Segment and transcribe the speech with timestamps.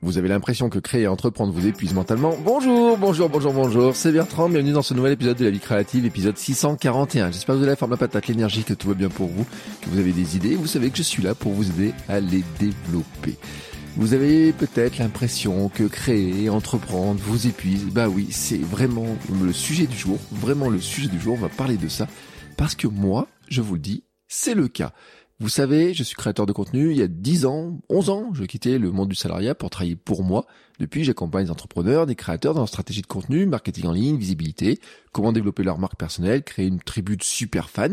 [0.00, 4.12] Vous avez l'impression que créer et entreprendre vous épuise mentalement Bonjour, bonjour, bonjour, bonjour, c'est
[4.12, 7.32] Bertrand, bienvenue dans ce nouvel épisode de la vie créative, épisode 641.
[7.32, 9.44] J'espère que vous avez la forme, la patate, l'énergie, que tout va bien pour vous,
[9.80, 12.20] que vous avez des idées, vous savez que je suis là pour vous aider à
[12.20, 13.36] les développer.
[13.96, 17.86] Vous avez peut-être l'impression que créer entreprendre vous épuise.
[17.86, 21.48] Bah oui, c'est vraiment le sujet du jour, vraiment le sujet du jour, on va
[21.48, 22.06] parler de ça,
[22.56, 24.92] parce que moi, je vous le dis, c'est le cas.
[25.40, 26.90] Vous savez, je suis créateur de contenu.
[26.90, 29.94] Il y a 10 ans, 11 ans, je quittais le monde du salariat pour travailler
[29.94, 30.46] pour moi.
[30.80, 34.80] Depuis, j'accompagne des entrepreneurs, des créateurs dans leur stratégie de contenu, marketing en ligne, visibilité,
[35.12, 37.92] comment développer leur marque personnelle, créer une tribu de super fans.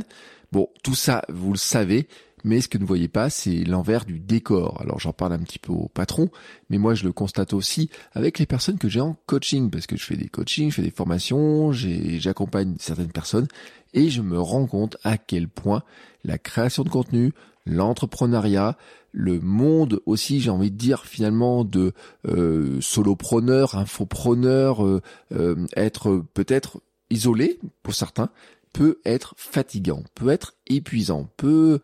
[0.52, 2.08] Bon, tout ça, vous le savez,
[2.46, 4.80] mais ce que ne voyez pas, c'est l'envers du décor.
[4.80, 6.30] Alors j'en parle un petit peu au patron,
[6.70, 9.98] mais moi je le constate aussi avec les personnes que j'ai en coaching, parce que
[9.98, 13.48] je fais des coachings, je fais des formations, j'accompagne certaines personnes,
[13.94, 15.82] et je me rends compte à quel point
[16.24, 17.34] la création de contenu,
[17.66, 18.78] l'entrepreneuriat,
[19.12, 21.94] le monde aussi, j'ai envie de dire finalement de
[22.28, 25.02] euh, solopreneur, infopreneur, euh,
[25.32, 28.30] euh, être peut-être isolé pour certains,
[28.72, 31.80] peut être fatigant, peut être épuisant, peut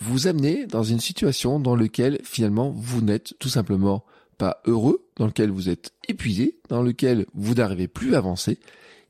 [0.00, 4.04] vous amener dans une situation dans laquelle finalement vous n'êtes tout simplement
[4.38, 8.58] pas heureux, dans lequel vous êtes épuisé, dans lequel vous n'arrivez plus à avancer,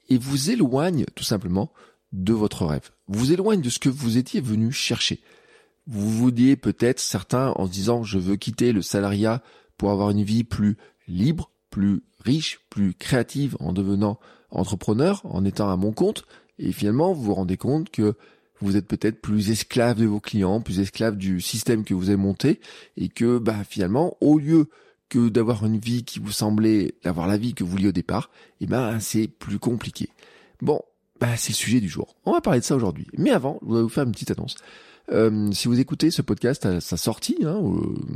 [0.09, 1.73] et vous éloigne tout simplement
[2.13, 2.91] de votre rêve.
[3.07, 5.21] Vous éloigne de ce que vous étiez venu chercher.
[5.87, 9.43] Vous vous dites peut-être certains en se disant je veux quitter le salariat
[9.77, 14.19] pour avoir une vie plus libre, plus riche, plus créative en devenant
[14.51, 16.25] entrepreneur, en étant à mon compte,
[16.59, 18.17] et finalement vous vous rendez compte que
[18.61, 22.17] vous êtes peut-être plus esclave de vos clients, plus esclave du système que vous avez
[22.17, 22.61] monté,
[22.97, 24.69] et que bah finalement, au lieu
[25.09, 28.31] que d'avoir une vie qui vous semblait d'avoir la vie que vous vouliez au départ,
[28.61, 30.09] eh ben c'est plus compliqué.
[30.63, 30.81] Bon,
[31.21, 32.17] bah c'est le sujet du jour.
[32.25, 33.07] On va parler de ça aujourd'hui.
[33.19, 34.57] Mais avant, je voudrais vous faire une petite annonce.
[35.13, 37.61] Euh, si vous écoutez ce podcast à sa sortie, hein,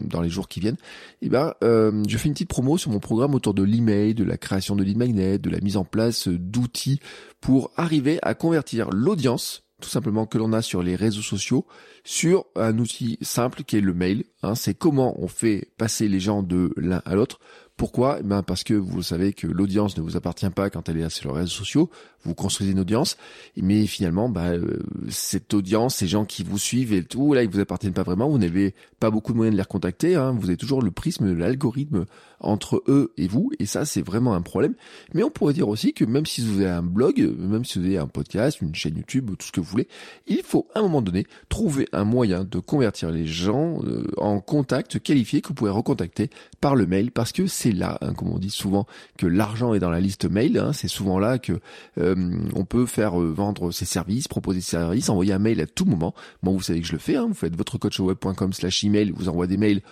[0.04, 0.76] dans les jours qui viennent,
[1.22, 4.24] eh ben, euh, je fais une petite promo sur mon programme autour de l'email, de
[4.24, 7.00] la création de lead magnet, de la mise en place d'outils
[7.40, 11.66] pour arriver à convertir l'audience tout simplement que l'on a sur les réseaux sociaux
[12.04, 14.24] sur un outil simple qui est le mail.
[14.42, 14.54] Hein.
[14.54, 17.38] c'est comment on fait passer les gens de l'un à l'autre.
[17.76, 18.18] Pourquoi?
[18.20, 21.08] Eh ben Parce que vous savez que l'audience ne vous appartient pas quand elle est
[21.10, 21.90] sur les réseaux sociaux.
[22.22, 23.18] Vous construisez une audience,
[23.56, 24.78] mais finalement, bah, euh,
[25.08, 28.30] cette audience, ces gens qui vous suivent et tout, là, ils vous appartiennent pas vraiment.
[28.30, 30.14] Vous n'avez pas beaucoup de moyens de les recontacter.
[30.14, 30.34] Hein.
[30.38, 32.06] Vous avez toujours le prisme de l'algorithme
[32.44, 34.74] entre eux et vous, et ça, c'est vraiment un problème.
[35.12, 37.86] Mais on pourrait dire aussi que même si vous avez un blog, même si vous
[37.86, 39.88] avez un podcast, une chaîne YouTube, tout ce que vous voulez,
[40.26, 44.40] il faut à un moment donné trouver un moyen de convertir les gens euh, en
[44.40, 48.30] contact qualifiés que vous pouvez recontacter par le mail, parce que c'est là, hein, comme
[48.30, 48.86] on dit souvent,
[49.18, 50.58] que l'argent est dans la liste mail.
[50.58, 51.52] Hein, c'est souvent là que
[51.98, 52.14] euh,
[52.54, 55.84] on peut faire euh, vendre ses services, proposer ses services, envoyer un mail à tout
[55.84, 56.14] moment.
[56.42, 57.16] Bon, vous savez que je le fais.
[57.16, 59.82] Hein, vous faites votre coachweb.com slash email, vous envoie des mails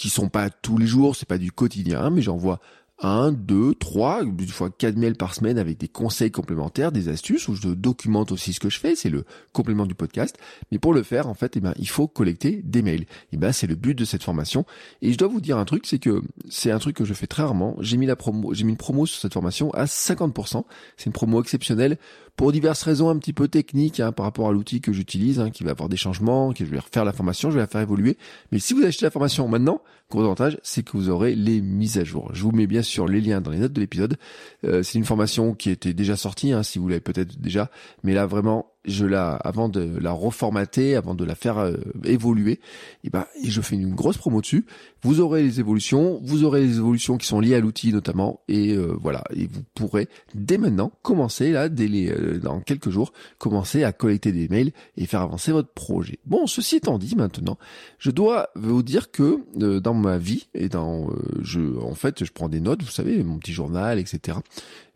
[0.00, 2.58] qui sont pas tous les jours, c'est pas du quotidien, mais j'envoie
[3.02, 7.48] un, deux, trois, une fois quatre mails par semaine avec des conseils complémentaires, des astuces
[7.48, 10.38] où je documente aussi ce que je fais, c'est le complément du podcast.
[10.72, 13.04] Mais pour le faire, en fait, eh ben, il faut collecter des mails.
[13.32, 14.64] Eh ben, c'est le but de cette formation.
[15.02, 17.26] Et je dois vous dire un truc, c'est que c'est un truc que je fais
[17.26, 17.76] très rarement.
[17.80, 20.64] J'ai mis la promo, j'ai mis une promo sur cette formation à 50%.
[20.96, 21.98] C'est une promo exceptionnelle
[22.40, 25.50] pour diverses raisons un petit peu techniques hein, par rapport à l'outil que j'utilise, hein,
[25.50, 27.82] qui va avoir des changements, que je vais refaire la formation, je vais la faire
[27.82, 28.16] évoluer.
[28.50, 31.98] Mais si vous achetez la formation maintenant, gros avantage, c'est que vous aurez les mises
[31.98, 32.30] à jour.
[32.32, 34.16] Je vous mets bien sûr les liens dans les notes de l'épisode.
[34.64, 37.70] Euh, c'est une formation qui était déjà sortie, hein, si vous l'avez peut-être déjà,
[38.04, 42.60] mais là vraiment je la, avant de la reformater, avant de la faire euh, évoluer,
[43.04, 44.64] et ben, et je fais une grosse promo dessus.
[45.02, 48.72] Vous aurez les évolutions, vous aurez les évolutions qui sont liées à l'outil notamment, et
[48.72, 53.12] euh, voilà, et vous pourrez dès maintenant commencer là, dès les, euh, dans quelques jours,
[53.38, 56.18] commencer à collecter des mails et faire avancer votre projet.
[56.24, 57.58] Bon, ceci étant dit, maintenant,
[57.98, 59.40] je dois vous dire que
[59.78, 61.10] dans ma vie et dans,
[61.42, 64.38] je, en fait, je prends des notes, vous savez, mon petit journal, etc.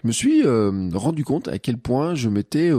[0.02, 2.70] Je me suis rendu compte à quel point je m'étais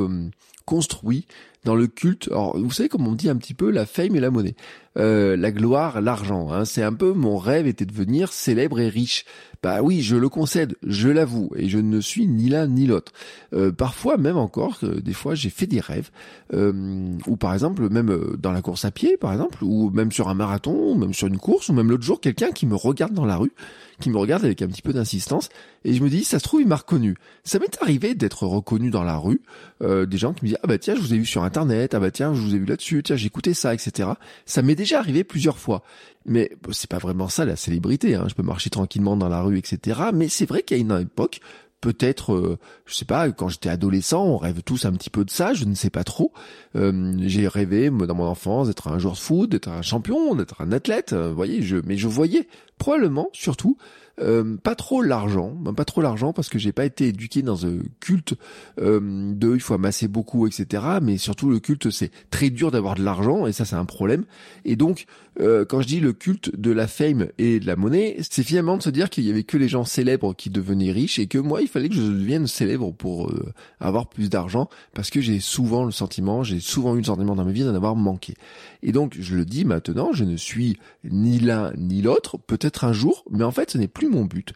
[0.65, 1.25] construit
[1.65, 2.29] dans le culte.
[2.31, 4.55] Alors, vous savez comme on dit un petit peu la fame et la monnaie,
[4.97, 6.51] euh, la gloire, l'argent.
[6.53, 6.63] Hein.
[6.63, 9.25] C'est un peu mon rêve était de devenir célèbre et riche.
[9.65, 13.13] Bah oui, je le concède, je l'avoue, et je ne suis ni l'un ni l'autre.
[13.53, 16.11] Euh, parfois, même encore, des fois, j'ai fait des rêves,
[16.53, 20.11] euh, ou par exemple, même euh, dans la course à pied, par exemple, ou même
[20.11, 22.75] sur un marathon, ou même sur une course, ou même l'autre jour, quelqu'un qui me
[22.75, 23.53] regarde dans la rue,
[23.99, 25.49] qui me regarde avec un petit peu d'insistance,
[25.83, 27.15] et je me dis, ça se trouve, il m'a reconnu.
[27.43, 29.41] Ça m'est arrivé d'être reconnu dans la rue,
[29.81, 31.93] euh, des gens qui me disent, ah bah tiens, je vous ai vu sur Internet,
[31.93, 34.09] ah bah tiens, je vous ai vu là-dessus, tiens, j'ai écouté ça, etc.
[34.45, 35.83] Ça m'est déjà arrivé plusieurs fois.
[36.25, 38.15] Mais c'est pas vraiment ça la célébrité.
[38.15, 38.25] Hein.
[38.27, 40.01] Je peux marcher tranquillement dans la rue, etc.
[40.13, 41.39] Mais c'est vrai qu'il y a une époque,
[41.79, 45.29] peut-être, euh, je sais pas, quand j'étais adolescent, on rêve tous un petit peu de
[45.29, 45.53] ça.
[45.53, 46.33] Je ne sais pas trop.
[46.75, 50.59] Euh, j'ai rêvé dans mon enfance d'être un joueur de foot, d'être un champion, d'être
[50.59, 51.13] un athlète.
[51.13, 53.77] Euh, vous voyez, je, mais je voyais probablement, surtout,
[54.21, 57.65] euh, pas trop l'argent, ben, pas trop l'argent parce que j'ai pas été éduqué dans
[57.65, 58.35] un culte
[58.79, 60.83] euh, de il faut amasser beaucoup, etc.
[61.01, 64.23] Mais surtout le culte c'est très dur d'avoir de l'argent et ça c'est un problème.
[64.63, 65.05] Et donc
[65.41, 68.77] euh, quand je dis le culte de la fame et de la monnaie, c'est finalement
[68.77, 71.37] de se dire qu'il y avait que les gens célèbres qui devenaient riches et que
[71.37, 73.33] moi il fallait que je devienne célèbre pour
[73.81, 77.43] avoir plus d'argent parce que j'ai souvent le sentiment, j'ai souvent eu le sentiment dans
[77.43, 78.35] ma vie d'en avoir manqué.
[78.81, 82.93] Et donc je le dis maintenant, je ne suis ni l'un ni l'autre, peut-être un
[82.93, 84.53] jour, mais en fait ce n'est plus mon but,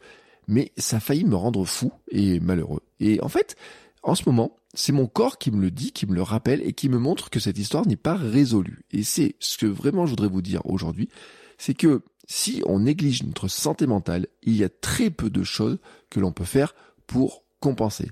[0.47, 2.81] mais ça a failli me rendre fou et malheureux.
[2.99, 3.55] Et en fait,
[4.03, 6.73] en ce moment, c'est mon corps qui me le dit, qui me le rappelle et
[6.73, 8.83] qui me montre que cette histoire n'est pas résolue.
[8.91, 11.09] Et c'est ce que vraiment je voudrais vous dire aujourd'hui,
[11.57, 15.79] c'est que si on néglige notre santé mentale, il y a très peu de choses
[16.09, 16.75] que l'on peut faire
[17.07, 18.09] pour compenser.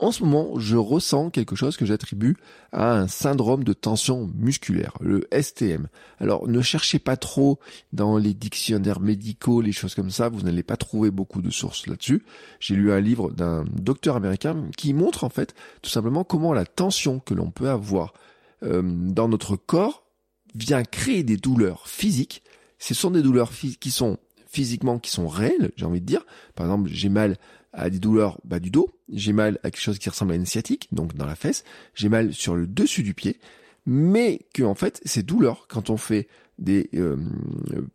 [0.00, 2.38] En ce moment, je ressens quelque chose que j'attribue
[2.72, 5.88] à un syndrome de tension musculaire, le STM.
[6.18, 7.58] Alors, ne cherchez pas trop
[7.92, 11.86] dans les dictionnaires médicaux, les choses comme ça, vous n'allez pas trouver beaucoup de sources
[11.86, 12.24] là-dessus.
[12.60, 16.64] J'ai lu un livre d'un docteur américain qui montre en fait tout simplement comment la
[16.64, 18.14] tension que l'on peut avoir
[18.62, 20.04] euh, dans notre corps
[20.54, 22.42] vient créer des douleurs physiques.
[22.78, 24.16] Ce sont des douleurs qui sont
[24.50, 26.26] physiquement qui sont réelles, j'ai envie de dire.
[26.56, 27.36] Par exemple, j'ai mal
[27.72, 30.46] à des douleurs bas du dos, j'ai mal à quelque chose qui ressemble à une
[30.46, 31.64] sciatique, donc dans la fesse,
[31.94, 33.38] j'ai mal sur le dessus du pied,
[33.86, 36.28] mais que en fait ces douleurs, quand on fait
[36.58, 37.16] des, euh,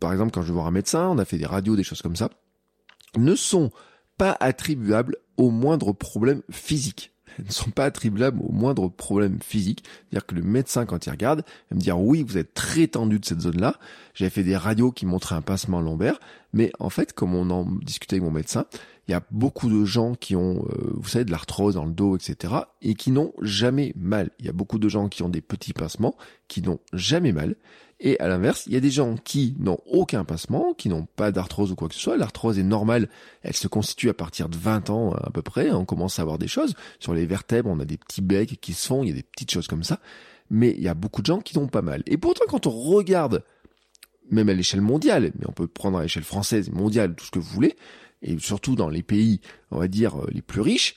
[0.00, 2.02] par exemple quand je vais voir un médecin, on a fait des radios, des choses
[2.02, 2.30] comme ça,
[3.16, 3.70] ne sont
[4.18, 7.12] pas attribuables au moindre problème physique.
[7.44, 9.84] Ne sont pas attribuables au moindre problème physique.
[9.84, 13.18] C'est-à-dire que le médecin, quand il regarde, va me dire oui, vous êtes très tendu
[13.18, 13.78] de cette zone-là.
[14.14, 16.18] J'avais fait des radios qui montraient un passement lombaire,
[16.54, 18.64] mais en fait, comme on en discutait avec mon médecin,
[19.08, 21.92] il y a beaucoup de gens qui ont, euh, vous savez, de l'arthrose dans le
[21.92, 24.30] dos, etc., et qui n'ont jamais mal.
[24.40, 26.16] Il y a beaucoup de gens qui ont des petits passements,
[26.48, 27.54] qui n'ont jamais mal.
[27.98, 31.30] Et à l'inverse, il y a des gens qui n'ont aucun passement, qui n'ont pas
[31.30, 32.16] d'arthrose ou quoi que ce soit.
[32.16, 33.08] L'arthrose est normale,
[33.42, 35.70] elle se constitue à partir de 20 ans à peu près.
[35.70, 36.74] On commence à avoir des choses.
[36.98, 39.22] Sur les vertèbres, on a des petits becs qui se font, il y a des
[39.22, 40.00] petites choses comme ça.
[40.50, 42.02] Mais il y a beaucoup de gens qui n'ont pas mal.
[42.06, 43.44] Et pourtant, quand on regarde,
[44.30, 47.38] même à l'échelle mondiale, mais on peut prendre à l'échelle française, mondiale, tout ce que
[47.38, 47.76] vous voulez,
[48.22, 49.40] et surtout dans les pays,
[49.70, 50.96] on va dire, les plus riches,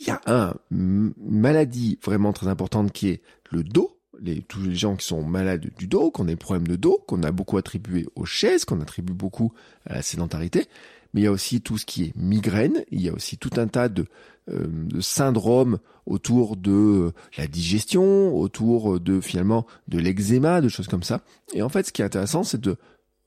[0.00, 4.74] il y a une maladie vraiment très importante qui est le dos, les, tous les
[4.74, 7.58] gens qui sont malades du dos, qu'on a des problèmes de dos, qu'on a beaucoup
[7.58, 9.52] attribué aux chaises, qu'on attribue beaucoup
[9.86, 10.66] à la sédentarité,
[11.12, 13.50] mais il y a aussi tout ce qui est migraine, il y a aussi tout
[13.56, 14.06] un tas de,
[14.48, 21.02] euh, de syndromes autour de la digestion, autour de finalement de l'eczéma, de choses comme
[21.02, 21.22] ça.
[21.52, 22.76] Et en fait, ce qui est intéressant, c'est de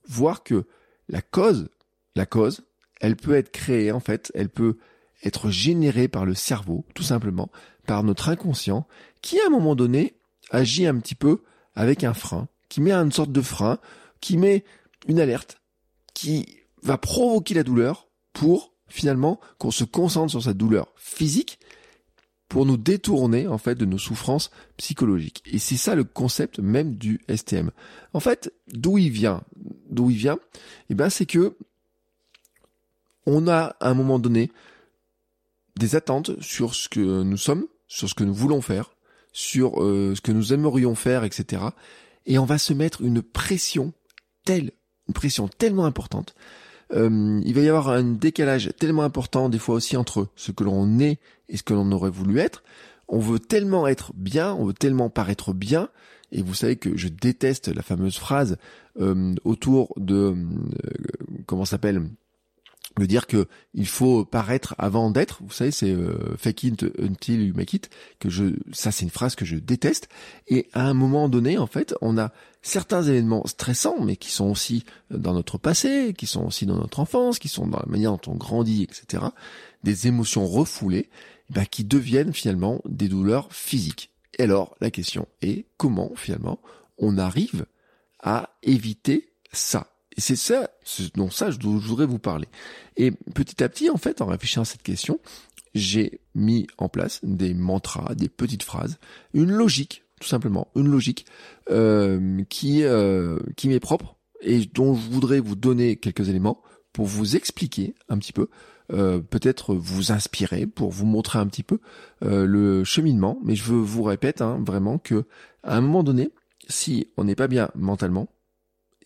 [0.07, 0.65] voir que
[1.09, 1.69] la cause,
[2.15, 2.63] la cause,
[3.03, 4.77] elle peut être créée en fait, elle peut
[5.25, 7.51] être générée par le cerveau, tout simplement,
[7.85, 8.87] par notre inconscient,
[9.21, 10.15] qui à un moment donné
[10.51, 11.43] agit un petit peu
[11.75, 13.77] avec un frein, qui met une sorte de frein,
[14.21, 14.63] qui met
[15.05, 15.57] une alerte,
[16.13, 16.47] qui
[16.81, 21.59] va provoquer la douleur pour finalement qu'on se concentre sur sa douleur physique
[22.47, 25.43] pour nous détourner en fait de nos souffrances psychologiques.
[25.45, 27.71] Et c'est ça le concept même du STM.
[28.13, 29.43] En fait, d'où il vient,
[29.89, 30.37] d'où il vient,
[30.89, 31.57] eh ben c'est que
[33.25, 34.51] on a à un moment donné
[35.77, 38.95] des attentes sur ce que nous sommes, sur ce que nous voulons faire,
[39.31, 41.63] sur euh, ce que nous aimerions faire, etc.
[42.25, 43.93] Et on va se mettre une pression
[44.45, 44.71] telle,
[45.07, 46.35] une pression tellement importante.
[46.93, 50.63] Euh, il va y avoir un décalage tellement important des fois aussi entre ce que
[50.63, 52.63] l'on est et ce que l'on aurait voulu être.
[53.07, 55.89] On veut tellement être bien, on veut tellement paraître bien.
[56.31, 58.57] Et vous savez que je déteste la fameuse phrase
[58.99, 60.35] euh, autour de
[61.45, 62.09] comment s'appelle?
[62.99, 65.39] Me dire que il faut paraître avant d'être.
[65.43, 67.89] Vous savez, c'est euh, fake it until you make it.
[68.19, 70.09] Que je, ça, c'est une phrase que je déteste.
[70.47, 72.31] Et à un moment donné, en fait, on a
[72.61, 76.99] certains événements stressants, mais qui sont aussi dans notre passé, qui sont aussi dans notre
[76.99, 79.23] enfance, qui sont dans la manière dont on grandit, etc.
[79.83, 81.09] Des émotions refoulées,
[81.49, 84.11] bah, qui deviennent finalement des douleurs physiques.
[84.39, 86.59] Et alors, la question est comment finalement
[86.97, 87.65] on arrive
[88.19, 89.92] à éviter ça?
[90.17, 90.69] C'est ça,
[91.15, 92.47] dont ça, je voudrais vous parler.
[92.97, 95.19] Et petit à petit, en fait, en réfléchissant à cette question,
[95.73, 98.99] j'ai mis en place des mantras, des petites phrases,
[99.33, 101.25] une logique, tout simplement, une logique
[101.69, 107.07] euh, qui euh, qui m'est propre et dont je voudrais vous donner quelques éléments pour
[107.07, 108.49] vous expliquer un petit peu,
[108.91, 111.79] euh, peut-être vous inspirer, pour vous montrer un petit peu
[112.23, 113.39] euh, le cheminement.
[113.43, 115.25] Mais je veux vous répète hein, vraiment que
[115.63, 116.29] à un moment donné,
[116.67, 118.29] si on n'est pas bien mentalement,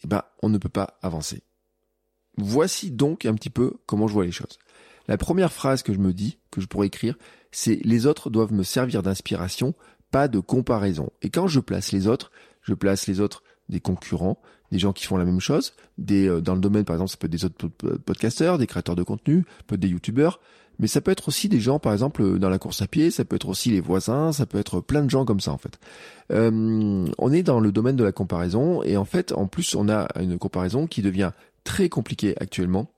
[0.04, 1.44] eh ben, on ne peut pas avancer.
[2.38, 4.60] Voici donc un petit peu comment je vois les choses.
[5.08, 7.18] La première phrase que je me dis, que je pourrais écrire,
[7.52, 9.74] c'est les autres doivent me servir d'inspiration,
[10.12, 11.10] pas de comparaison.
[11.22, 15.06] Et quand je place les autres, je place les autres des concurrents, des gens qui
[15.06, 17.46] font la même chose, des euh, dans le domaine par exemple, ça peut être des
[17.46, 20.40] autres podcasteurs, des créateurs de contenu, peut être des youtubeurs,
[20.80, 23.26] mais ça peut être aussi des gens, par exemple, dans la course à pied, ça
[23.26, 25.80] peut être aussi les voisins, ça peut être plein de gens comme ça, en fait.
[26.32, 29.90] Euh, on est dans le domaine de la comparaison, et en fait, en plus, on
[29.90, 31.32] a une comparaison qui devient
[31.64, 32.92] très compliquée actuellement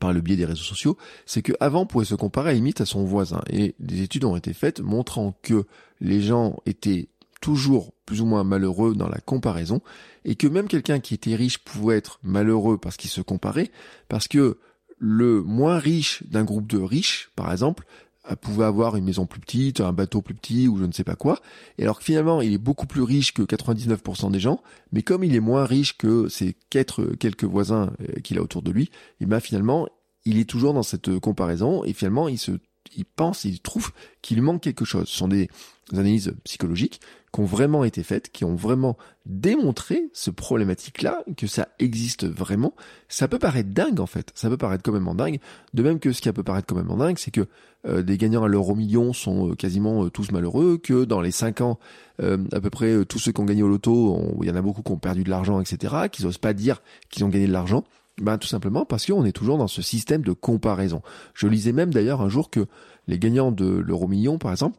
[0.00, 2.86] par le biais des réseaux sociaux, c'est qu'avant on pouvait se comparer à limite à
[2.86, 3.40] son voisin.
[3.50, 5.64] Et des études ont été faites montrant que
[6.00, 7.08] les gens étaient
[7.40, 9.80] toujours plus ou moins malheureux dans la comparaison,
[10.24, 13.70] et que même quelqu'un qui était riche pouvait être malheureux parce qu'il se comparait,
[14.08, 14.58] parce que
[14.98, 17.84] le moins riche d'un groupe de riches, par exemple,
[18.30, 21.04] euh, pouvait avoir une maison plus petite, un bateau plus petit ou je ne sais
[21.04, 21.40] pas quoi,
[21.78, 24.60] et alors que finalement il est beaucoup plus riche que 99% des gens,
[24.92, 28.70] mais comme il est moins riche que ses quelques voisins euh, qu'il a autour de
[28.70, 28.90] lui, et
[29.22, 29.88] eh ben finalement
[30.24, 32.52] il est toujours dans cette comparaison et finalement il se
[32.96, 35.08] il pense, il trouve qu'il manque quelque chose.
[35.08, 35.48] Ce sont des
[35.92, 37.00] analyses psychologiques
[37.32, 42.74] qui ont vraiment été faites, qui ont vraiment démontré ce problématique-là, que ça existe vraiment.
[43.08, 45.38] Ça peut paraître dingue en fait, ça peut paraître quand même en dingue.
[45.74, 47.46] De même que ce qui peut paraître quand même en dingue, c'est que
[47.86, 51.30] euh, des gagnants à l'euro million sont euh, quasiment euh, tous malheureux, que dans les
[51.30, 51.78] cinq ans,
[52.20, 54.82] à peu près tous ceux qui ont gagné au loto, il y en a beaucoup
[54.82, 57.84] qui ont perdu de l'argent, etc., qu'ils n'osent pas dire qu'ils ont gagné de l'argent.
[58.20, 61.00] Ben, tout simplement parce qu'on est toujours dans ce système de comparaison.
[61.34, 62.66] Je lisais même d'ailleurs un jour que
[63.06, 64.76] les gagnants de l'euro million, par exemple,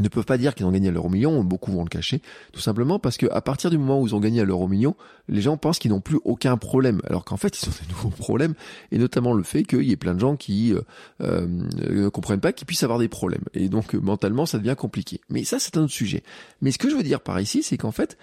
[0.00, 2.22] ne peuvent pas dire qu'ils ont gagné à l'euro million, beaucoup vont le cacher,
[2.52, 4.96] tout simplement parce que à partir du moment où ils ont gagné à million,
[5.28, 8.08] les gens pensent qu'ils n'ont plus aucun problème, alors qu'en fait ils ont des nouveaux
[8.08, 8.54] problèmes,
[8.90, 10.80] et notamment le fait qu'il y ait plein de gens qui euh,
[11.20, 15.20] euh, ne comprennent pas qu'ils puissent avoir des problèmes, et donc mentalement ça devient compliqué.
[15.28, 16.22] Mais ça c'est un autre sujet.
[16.60, 18.16] Mais ce que je veux dire par ici, c'est qu'en fait,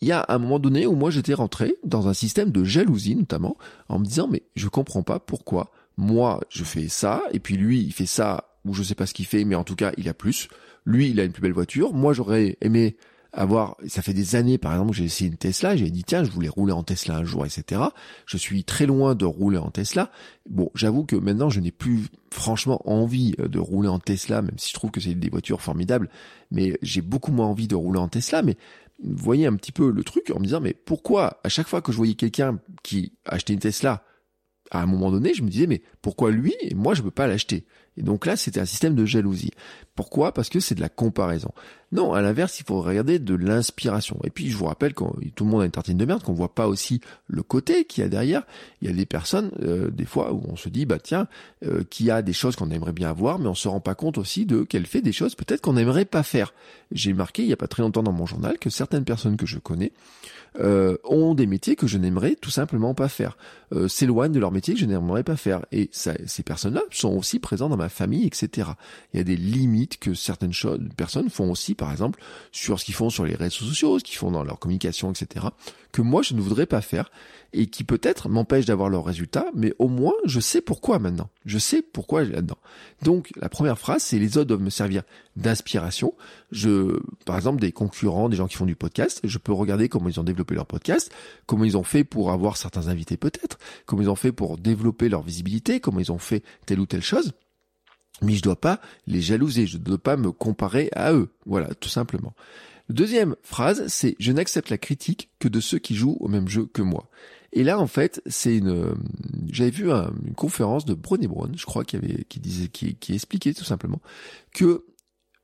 [0.00, 3.14] il y a un moment donné où moi j'étais rentré dans un système de jalousie
[3.14, 3.56] notamment,
[3.88, 7.80] en me disant mais je comprends pas pourquoi moi je fais ça, et puis lui
[7.80, 10.08] il fait ça, ou je sais pas ce qu'il fait, mais en tout cas il
[10.08, 10.48] a plus.
[10.84, 12.96] Lui il a une plus belle voiture, moi j'aurais aimé
[13.32, 16.30] avoir, ça fait des années par exemple j'ai essayé une Tesla, j'ai dit tiens je
[16.30, 17.80] voulais rouler en Tesla un jour, etc.
[18.26, 20.10] Je suis très loin de rouler en Tesla.
[20.48, 24.68] Bon j'avoue que maintenant je n'ai plus franchement envie de rouler en Tesla, même si
[24.70, 26.10] je trouve que c'est des voitures formidables,
[26.50, 28.56] mais j'ai beaucoup moins envie de rouler en Tesla, mais
[29.02, 31.90] voyez un petit peu le truc en me disant mais pourquoi à chaque fois que
[31.90, 34.04] je voyais quelqu'un qui achetait une Tesla,
[34.70, 37.26] à un moment donné, je me disais mais pourquoi lui et moi je peux pas
[37.26, 37.66] l'acheter?
[37.96, 39.50] Et donc là, c'était un système de jalousie.
[39.94, 40.32] Pourquoi?
[40.32, 41.50] Parce que c'est de la comparaison.
[41.92, 44.18] Non, à l'inverse, il faut regarder de l'inspiration.
[44.24, 46.32] Et puis je vous rappelle quand tout le monde a une tartine de merde, qu'on
[46.32, 48.44] voit pas aussi le côté qu'il y a derrière.
[48.80, 51.28] Il y a des personnes, euh, des fois, où on se dit bah tiens,
[51.66, 54.16] euh, qui a des choses qu'on aimerait bien avoir, mais on se rend pas compte
[54.16, 56.54] aussi de qu'elle fait des choses peut-être qu'on n'aimerait pas faire.
[56.92, 59.46] J'ai marqué il y a pas très longtemps dans mon journal que certaines personnes que
[59.46, 59.92] je connais
[60.60, 63.38] euh, ont des métiers que je n'aimerais tout simplement pas faire,
[63.72, 65.64] euh, s'éloignent de leur métier que je n'aimerais pas faire.
[65.72, 68.70] Et ça, ces personnes-là sont aussi présentes dans ma famille, etc.
[69.12, 70.52] Il y a des limites que certaines
[70.96, 72.20] personnes font aussi, par exemple,
[72.50, 75.46] sur ce qu'ils font sur les réseaux sociaux, ce qu'ils font dans leur communication, etc.
[75.92, 77.10] Que moi, je ne voudrais pas faire
[77.52, 81.28] et qui peut-être m'empêche d'avoir leurs résultats, mais au moins je sais pourquoi maintenant.
[81.44, 82.56] Je sais pourquoi là-dedans.
[83.02, 85.02] Donc la première phrase, c'est les autres doivent me servir
[85.36, 86.14] d'inspiration.
[86.50, 90.08] Je, par exemple, des concurrents, des gens qui font du podcast, je peux regarder comment
[90.08, 91.12] ils ont développé leur podcast,
[91.46, 95.08] comment ils ont fait pour avoir certains invités peut-être, comment ils ont fait pour développer
[95.08, 97.32] leur visibilité, comment ils ont fait telle ou telle chose.
[98.20, 101.30] Mais je dois pas les jalouser, je ne dois pas me comparer à eux.
[101.46, 102.34] Voilà, tout simplement.
[102.88, 106.66] Deuxième phrase, c'est je n'accepte la critique que de ceux qui jouent au même jeu
[106.66, 107.08] que moi.
[107.54, 108.94] Et là, en fait, c'est une.
[109.50, 113.52] J'avais vu une conférence de Brené Brown, je crois, qui avait, qui disait, qui expliquait
[113.52, 114.00] tout simplement
[114.54, 114.84] que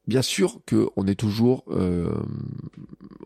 [0.08, 2.10] bien sûr qu'on est toujours, euh,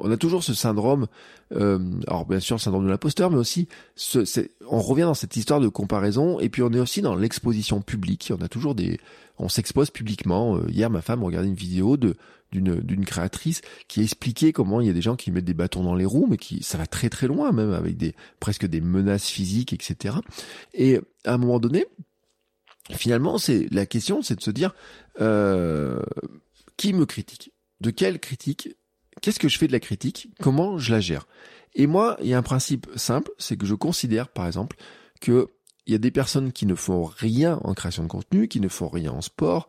[0.01, 1.07] on a toujours ce syndrome.
[1.53, 5.37] Euh, alors bien sûr, le syndrome de l'imposteur, mais aussi, ce, on revient dans cette
[5.37, 8.33] histoire de comparaison, et puis on est aussi dans l'exposition publique.
[8.37, 8.99] On a toujours des,
[9.39, 10.57] on s'expose publiquement.
[10.57, 12.17] Euh, hier, ma femme regardait une vidéo de
[12.51, 15.85] d'une d'une créatrice qui expliquait comment il y a des gens qui mettent des bâtons
[15.85, 18.83] dans les roues, mais qui ça va très très loin même avec des presque des
[18.83, 20.17] menaces physiques, etc.
[20.75, 21.87] Et à un moment donné,
[22.91, 24.75] finalement, c'est la question, c'est de se dire
[25.21, 26.03] euh,
[26.77, 27.53] qui me critique?
[27.81, 28.77] De quelle critique,
[29.21, 31.27] qu'est-ce que je fais de la critique, comment je la gère?
[31.75, 34.77] Et moi, il y a un principe simple, c'est que je considère, par exemple,
[35.21, 35.49] que
[35.87, 38.69] il y a des personnes qui ne font rien en création de contenu, qui ne
[38.69, 39.69] font rien en sport,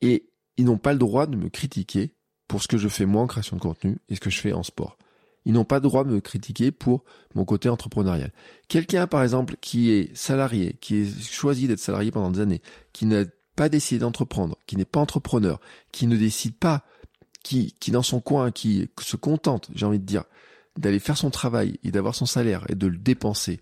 [0.00, 2.14] et ils n'ont pas le droit de me critiquer
[2.48, 4.52] pour ce que je fais moi en création de contenu et ce que je fais
[4.52, 4.98] en sport.
[5.44, 8.32] Ils n'ont pas le droit de me critiquer pour mon côté entrepreneurial.
[8.68, 13.06] Quelqu'un, par exemple, qui est salarié, qui est choisi d'être salarié pendant des années, qui
[13.06, 13.24] n'a
[13.56, 15.60] pas décidé d'entreprendre, qui n'est pas entrepreneur,
[15.92, 16.84] qui ne décide pas,
[17.42, 20.24] qui, qui dans son coin, qui se contente, j'ai envie de dire,
[20.78, 23.60] d'aller faire son travail et d'avoir son salaire et de le dépenser,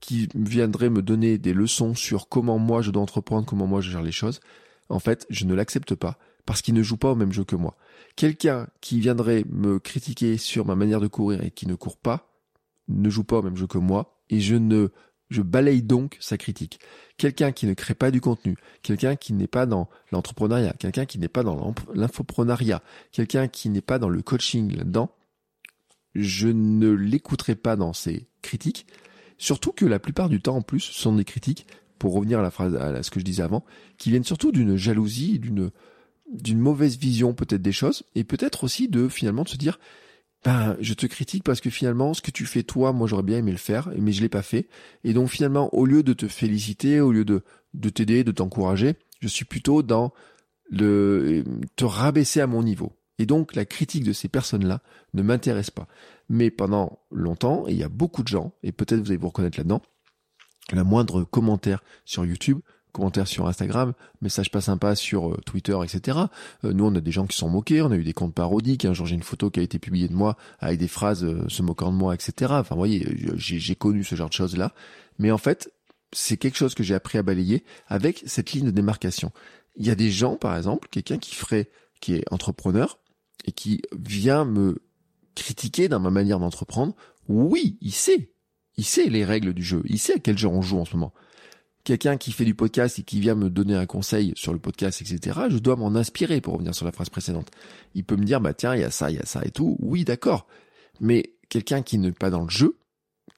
[0.00, 3.90] qui viendrait me donner des leçons sur comment moi je dois entreprendre, comment moi je
[3.90, 4.40] gère les choses,
[4.88, 7.56] en fait, je ne l'accepte pas parce qu'il ne joue pas au même jeu que
[7.56, 7.76] moi.
[8.16, 12.32] Quelqu'un qui viendrait me critiquer sur ma manière de courir et qui ne court pas,
[12.88, 14.88] ne joue pas au même jeu que moi et je ne
[15.30, 16.80] je balaye donc sa critique.
[17.16, 21.18] Quelqu'un qui ne crée pas du contenu, quelqu'un qui n'est pas dans l'entrepreneuriat, quelqu'un qui
[21.18, 22.82] n'est pas dans l'infoprenariat,
[23.12, 25.10] quelqu'un qui n'est pas dans le coaching là-dedans,
[26.14, 28.86] je ne l'écouterai pas dans ses critiques.
[29.38, 31.66] Surtout que la plupart du temps, en plus, ce sont des critiques
[31.98, 33.64] pour revenir à la phrase, à ce que je disais avant,
[33.98, 35.70] qui viennent surtout d'une jalousie, d'une
[36.32, 39.80] d'une mauvaise vision peut-être des choses, et peut-être aussi de finalement de se dire,
[40.44, 43.38] ben je te critique parce que finalement ce que tu fais toi, moi j'aurais bien
[43.38, 44.68] aimé le faire, mais je l'ai pas fait,
[45.04, 47.42] et donc finalement au lieu de te féliciter, au lieu de
[47.74, 50.12] de t'aider, de t'encourager, je suis plutôt dans
[50.70, 51.44] le
[51.76, 52.92] te rabaisser à mon niveau.
[53.18, 54.80] Et donc la critique de ces personnes-là
[55.12, 55.86] ne m'intéresse pas.
[56.28, 59.28] Mais pendant longtemps, et il y a beaucoup de gens, et peut-être vous allez vous
[59.28, 59.82] reconnaître là-dedans,
[60.72, 62.60] la moindre commentaire sur YouTube,
[62.92, 66.18] commentaire sur Instagram, message pas sympa sur euh, Twitter, etc.
[66.64, 68.84] Euh, nous, on a des gens qui sont moqués, on a eu des comptes parodiques.
[68.84, 71.44] Un jour, j'ai une photo qui a été publiée de moi avec des phrases euh,
[71.48, 72.52] se moquant de moi, etc.
[72.54, 73.06] Enfin, vous voyez,
[73.36, 74.72] j'ai connu ce genre de choses-là.
[75.18, 75.72] Mais en fait,
[76.12, 79.32] c'est quelque chose que j'ai appris à balayer avec cette ligne de démarcation.
[79.76, 81.70] Il y a des gens, par exemple, quelqu'un qui ferait,
[82.00, 82.98] qui est entrepreneur
[83.44, 84.82] et qui vient me
[85.34, 86.94] critiquer dans ma manière d'entreprendre.
[87.28, 88.32] Oui, il sait,
[88.76, 90.96] il sait les règles du jeu, il sait à quel jeu on joue en ce
[90.96, 91.12] moment.
[91.84, 95.00] Quelqu'un qui fait du podcast et qui vient me donner un conseil sur le podcast,
[95.00, 97.50] etc., je dois m'en inspirer pour revenir sur la phrase précédente.
[97.94, 99.50] Il peut me dire, bah tiens, il y a ça, il y a ça et
[99.50, 99.76] tout.
[99.80, 100.46] Oui, d'accord.
[101.00, 102.76] Mais quelqu'un qui n'est pas dans le jeu,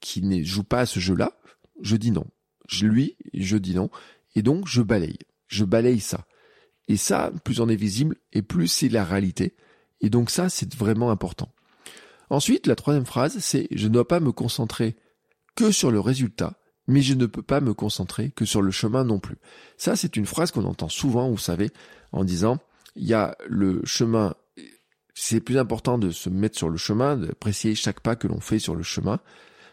[0.01, 1.37] qui ne joue pas à ce jeu-là,
[1.81, 2.25] je dis non.
[2.67, 3.89] Je, lui, je dis non.
[4.35, 5.19] Et donc, je balaye.
[5.47, 6.25] Je balaye ça.
[6.87, 9.55] Et ça, plus on est visible, et plus c'est la réalité.
[10.01, 11.49] Et donc ça, c'est vraiment important.
[12.29, 14.97] Ensuite, la troisième phrase, c'est je ne dois pas me concentrer
[15.55, 19.03] que sur le résultat, mais je ne peux pas me concentrer que sur le chemin
[19.03, 19.37] non plus.
[19.77, 21.71] Ça, c'est une phrase qu'on entend souvent, vous savez,
[22.11, 22.57] en disant,
[22.95, 24.35] il y a le chemin,
[25.13, 28.59] c'est plus important de se mettre sur le chemin, d'apprécier chaque pas que l'on fait
[28.59, 29.19] sur le chemin,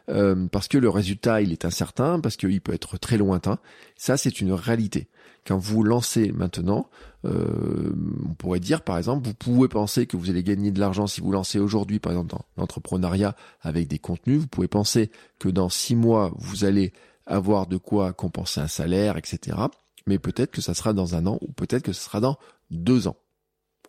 [0.08, 3.58] euh, parce que le résultat, il est incertain, parce qu'il peut être très lointain.
[3.96, 5.08] Ça, c'est une réalité.
[5.46, 6.90] Quand vous lancez maintenant,
[7.24, 7.92] euh,
[8.28, 11.20] on pourrait dire par exemple, vous pouvez penser que vous allez gagner de l'argent si
[11.20, 14.40] vous lancez aujourd'hui, par exemple dans l'entrepreneuriat avec des contenus.
[14.40, 16.92] Vous pouvez penser que dans six mois, vous allez
[17.26, 19.56] avoir de quoi compenser un salaire, etc.
[20.06, 22.38] Mais peut-être que ça sera dans un an ou peut-être que ce sera dans
[22.70, 23.16] deux ans.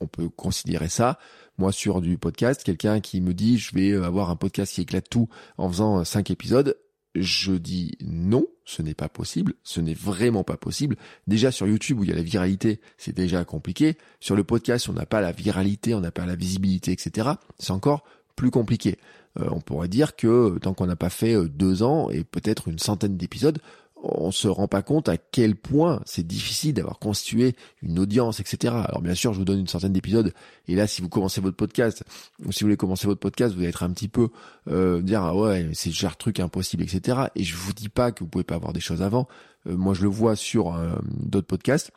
[0.02, 1.20] On peut considérer ça.
[1.58, 5.10] Moi, sur du podcast, quelqu'un qui me dit je vais avoir un podcast qui éclate
[5.10, 6.76] tout en faisant cinq épisodes,
[7.16, 10.96] je dis non, ce n'est pas possible, ce n'est vraiment pas possible.
[11.28, 13.98] Déjà sur YouTube où il y a la viralité, c'est déjà compliqué.
[14.20, 17.32] Sur le podcast, on n'a pas la viralité, on n'a pas la visibilité, etc.
[17.60, 18.04] C'est encore
[18.36, 18.98] plus compliqué.
[19.40, 22.68] Euh, on pourrait dire que tant qu'on n'a pas fait euh, deux ans et peut-être
[22.68, 23.60] une centaine d'épisodes,
[24.04, 28.74] on se rend pas compte à quel point c'est difficile d'avoir constitué une audience, etc.
[28.88, 30.34] Alors bien sûr, je vous donne une centaine d'épisodes,
[30.68, 32.04] et là, si vous commencez votre podcast,
[32.46, 34.30] ou si vous voulez commencer votre podcast, vous allez être un petit peu
[34.68, 37.20] euh, dire ah ouais, c'est genre truc impossible, etc.
[37.36, 39.28] Et je vous dis pas que vous pouvez pas avoir des choses avant.
[39.68, 41.92] Euh, moi, je le vois sur euh, d'autres podcasts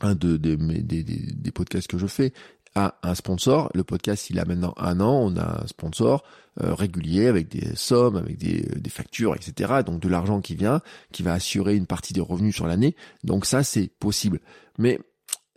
[0.00, 2.32] un de, des, podcasts que je fais,
[2.74, 3.70] a un sponsor.
[3.74, 6.24] Le podcast, il a maintenant un an, on a un sponsor
[6.62, 9.82] euh, régulier avec des sommes, avec des, des, factures, etc.
[9.84, 10.80] Donc de l'argent qui vient,
[11.10, 12.94] qui va assurer une partie des revenus sur l'année.
[13.24, 14.40] Donc ça, c'est possible.
[14.78, 14.98] Mais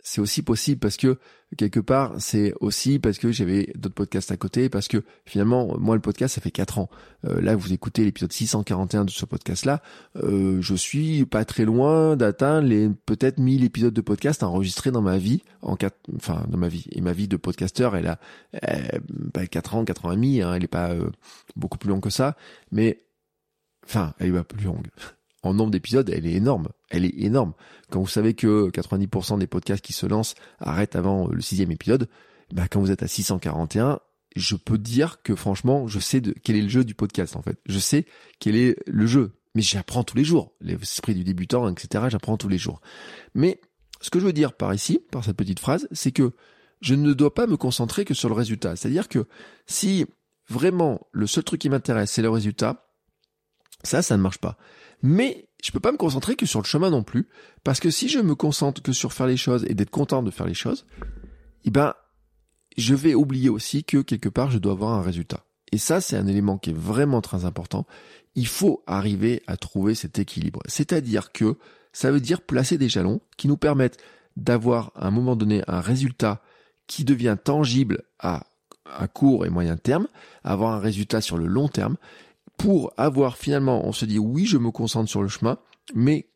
[0.06, 1.18] c'est aussi possible parce que
[1.58, 5.96] quelque part, c'est aussi parce que j'avais d'autres podcasts à côté, parce que finalement, moi,
[5.96, 6.88] le podcast, ça fait 4 ans.
[7.24, 9.82] Euh, là, vous écoutez l'épisode 641 de ce podcast-là,
[10.22, 15.02] euh, je suis pas très loin d'atteindre les peut-être 1000 épisodes de podcast enregistrés dans
[15.02, 16.86] ma vie, en quatre, enfin, dans ma vie.
[16.92, 18.20] Et ma vie de podcasteur, elle a
[19.32, 21.10] pas 4 ans, 4 ans et demi, hein, elle est pas euh,
[21.56, 22.36] beaucoup plus longue que ça,
[22.70, 23.02] mais
[23.84, 24.86] enfin, elle est pas plus longue
[25.46, 26.68] en nombre d'épisodes, elle est énorme.
[26.90, 27.52] Elle est énorme.
[27.90, 32.08] Quand vous savez que 90% des podcasts qui se lancent arrêtent avant le sixième épisode,
[32.52, 34.00] bah quand vous êtes à 641,
[34.36, 37.42] je peux dire que franchement, je sais de quel est le jeu du podcast en
[37.42, 37.58] fait.
[37.66, 38.06] Je sais
[38.38, 39.32] quel est le jeu.
[39.54, 40.52] Mais j'apprends tous les jours.
[40.60, 42.04] L'esprit du débutant, etc.
[42.10, 42.80] J'apprends tous les jours.
[43.34, 43.60] Mais
[44.00, 46.32] ce que je veux dire par ici, par cette petite phrase, c'est que
[46.82, 48.76] je ne dois pas me concentrer que sur le résultat.
[48.76, 49.26] C'est-à-dire que
[49.66, 50.04] si
[50.48, 52.86] vraiment le seul truc qui m'intéresse, c'est le résultat,
[53.82, 54.58] ça, ça ne marche pas.
[55.02, 57.28] Mais je peux pas me concentrer que sur le chemin non plus,
[57.64, 60.30] parce que si je me concentre que sur faire les choses et d'être content de
[60.30, 60.86] faire les choses,
[61.64, 61.94] eh ben,
[62.76, 65.44] je vais oublier aussi que quelque part je dois avoir un résultat.
[65.72, 67.86] Et ça, c'est un élément qui est vraiment très important.
[68.34, 70.60] Il faut arriver à trouver cet équilibre.
[70.66, 71.56] C'est-à-dire que
[71.92, 73.98] ça veut dire placer des jalons qui nous permettent
[74.36, 76.42] d'avoir à un moment donné un résultat
[76.86, 78.46] qui devient tangible à
[78.84, 80.06] un court et moyen terme,
[80.44, 81.96] avoir un résultat sur le long terme,
[82.56, 85.58] pour avoir finalement, on se dit oui, je me concentre sur le chemin,
[85.94, 86.28] mais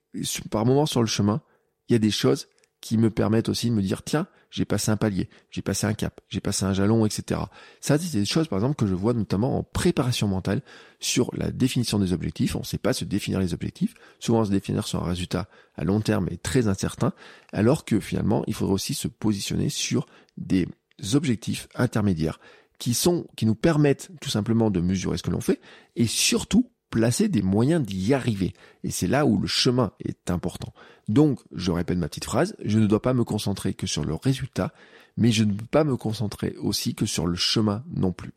[0.50, 1.40] par moment sur le chemin,
[1.88, 2.48] il y a des choses
[2.80, 5.94] qui me permettent aussi de me dire tiens, j'ai passé un palier, j'ai passé un
[5.94, 7.40] cap, j'ai passé un jalon, etc.
[7.80, 10.62] Ça, c'est des choses, par exemple, que je vois notamment en préparation mentale
[10.98, 12.56] sur la définition des objectifs.
[12.56, 13.94] On ne sait pas se définir les objectifs.
[14.18, 17.12] Souvent, se définir sur un résultat à long terme est très incertain,
[17.52, 20.06] alors que finalement, il faudrait aussi se positionner sur
[20.36, 20.66] des
[21.14, 22.40] objectifs intermédiaires
[22.80, 25.60] qui sont, qui nous permettent tout simplement de mesurer ce que l'on fait
[25.94, 28.54] et surtout placer des moyens d'y arriver.
[28.82, 30.72] Et c'est là où le chemin est important.
[31.06, 34.14] Donc, je répète ma petite phrase, je ne dois pas me concentrer que sur le
[34.14, 34.72] résultat,
[35.16, 38.32] mais je ne peux pas me concentrer aussi que sur le chemin non plus.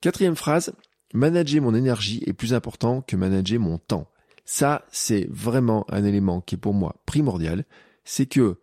[0.00, 0.74] Quatrième phrase,
[1.14, 4.08] manager mon énergie est plus important que manager mon temps.
[4.44, 7.64] Ça, c'est vraiment un élément qui est pour moi primordial.
[8.04, 8.58] C'est que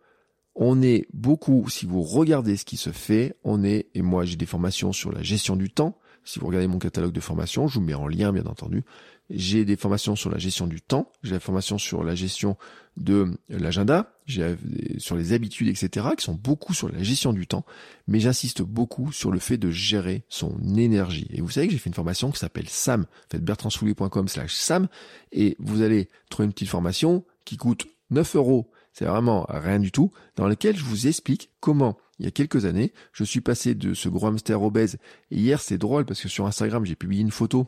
[0.60, 4.36] on est beaucoup, si vous regardez ce qui se fait, on est, et moi j'ai
[4.36, 7.78] des formations sur la gestion du temps, si vous regardez mon catalogue de formation, je
[7.78, 8.84] vous mets en lien bien entendu.
[9.30, 12.58] J'ai des formations sur la gestion du temps, j'ai la formation sur la gestion
[12.98, 14.56] de l'agenda, j'ai
[14.98, 17.64] sur les habitudes, etc., qui sont beaucoup sur la gestion du temps,
[18.06, 21.26] mais j'insiste beaucoup sur le fait de gérer son énergie.
[21.30, 23.06] Et vous savez que j'ai fait une formation qui s'appelle SAM.
[23.30, 24.88] Faites bertrandsoulier.com slash SAM,
[25.32, 28.70] et vous allez trouver une petite formation qui coûte 9 euros.
[28.92, 32.64] C'est vraiment rien du tout, dans laquelle je vous explique comment il y a quelques
[32.64, 32.92] années.
[33.12, 34.98] Je suis passé de ce gros hamster obèse.
[35.30, 37.66] Et hier, c'est drôle parce que sur Instagram, j'ai publié une photo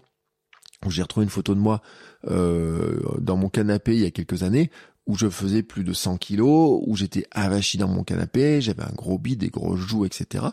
[0.84, 1.80] où j'ai retrouvé une photo de moi
[2.26, 4.70] euh, dans mon canapé il y a quelques années
[5.06, 8.92] où je faisais plus de 100 kilos, où j'étais avachi dans mon canapé, j'avais un
[8.94, 10.46] gros bide, des gros joues, etc.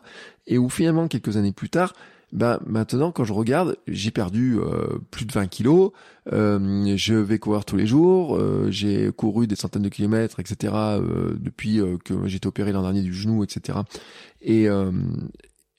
[0.48, 1.94] Et où finalement, quelques années plus tard,
[2.32, 5.92] ben maintenant quand je regarde, j'ai perdu euh, plus de 20 kilos,
[6.32, 10.74] euh, je vais courir tous les jours, euh, j'ai couru des centaines de kilomètres, etc.
[11.34, 13.80] depuis que j'ai été opéré l'an dernier du genou, etc.
[14.42, 14.68] Et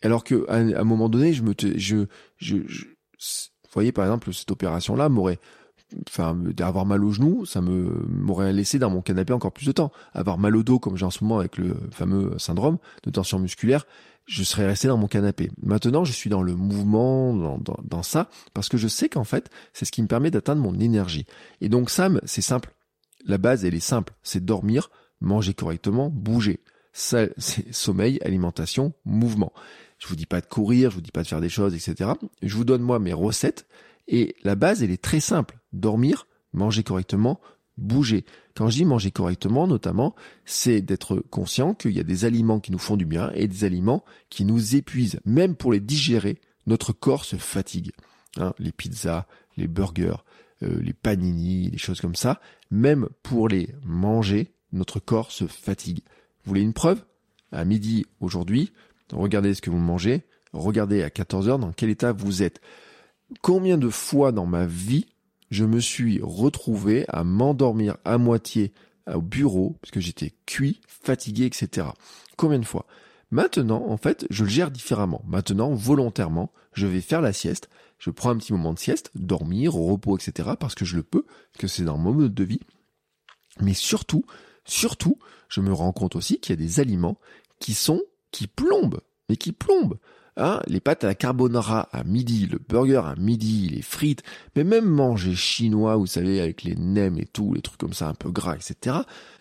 [0.03, 2.07] alors que à, un moment donné, je me, je,
[2.39, 5.39] je, je, vous voyez par exemple cette opération là m'aurait
[6.09, 9.73] enfin d'avoir mal au genou, ça me m'aurait laissé dans mon canapé encore plus de
[9.73, 9.93] temps.
[10.15, 13.39] Avoir mal au dos comme j'ai en ce moment avec le fameux syndrome de tension
[13.39, 13.87] musculaire,
[14.27, 15.51] je serais resté dans mon canapé.
[15.63, 19.25] Maintenant, je suis dans le mouvement, dans, dans, dans ça, parce que je sais qu'en
[19.25, 21.27] fait, c'est ce qui me permet d'atteindre mon énergie.
[21.61, 22.73] Et donc, Sam, c'est simple.
[23.25, 24.15] La base, elle est simple.
[24.23, 26.61] C'est dormir, manger correctement, bouger.
[26.93, 29.53] Ça, c'est sommeil, alimentation, mouvement.
[29.99, 32.11] Je vous dis pas de courir, je vous dis pas de faire des choses, etc.
[32.43, 33.67] Je vous donne moi mes recettes.
[34.09, 35.59] Et la base, elle est très simple.
[35.73, 37.41] Dormir, manger correctement,
[37.81, 38.25] bouger.
[38.55, 40.15] Quand je dis manger correctement, notamment,
[40.45, 43.65] c'est d'être conscient qu'il y a des aliments qui nous font du bien et des
[43.65, 45.21] aliments qui nous épuisent.
[45.25, 47.93] Même pour les digérer, notre corps se fatigue.
[48.37, 50.25] Hein, les pizzas, les burgers,
[50.63, 52.41] euh, les panini, les choses comme ça.
[52.71, 56.03] Même pour les manger, notre corps se fatigue.
[56.45, 57.05] Vous voulez une preuve?
[57.53, 58.73] À midi aujourd'hui,
[59.13, 60.23] regardez ce que vous mangez.
[60.53, 62.61] Regardez à 14 heures dans quel état vous êtes.
[63.43, 65.07] Combien de fois dans ma vie
[65.51, 68.73] je me suis retrouvé à m'endormir à moitié
[69.13, 71.89] au bureau parce que j'étais cuit, fatigué, etc.
[72.37, 72.87] Combien de fois?
[73.31, 75.23] Maintenant, en fait, je le gère différemment.
[75.27, 77.69] Maintenant, volontairement, je vais faire la sieste.
[77.99, 80.51] Je prends un petit moment de sieste, dormir, au repos, etc.
[80.59, 81.27] parce que je le peux,
[81.59, 82.61] que c'est dans mon mode de vie.
[83.61, 84.25] Mais surtout,
[84.65, 87.19] surtout, je me rends compte aussi qu'il y a des aliments
[87.59, 89.99] qui sont, qui plombent, mais qui plombent.
[90.37, 94.23] Hein, les pâtes à la carbonara à midi, le burger à midi, les frites,
[94.57, 98.09] mais même manger chinois, vous savez, avec les nems et tout, les trucs comme ça
[98.09, 98.99] un peu gras, etc.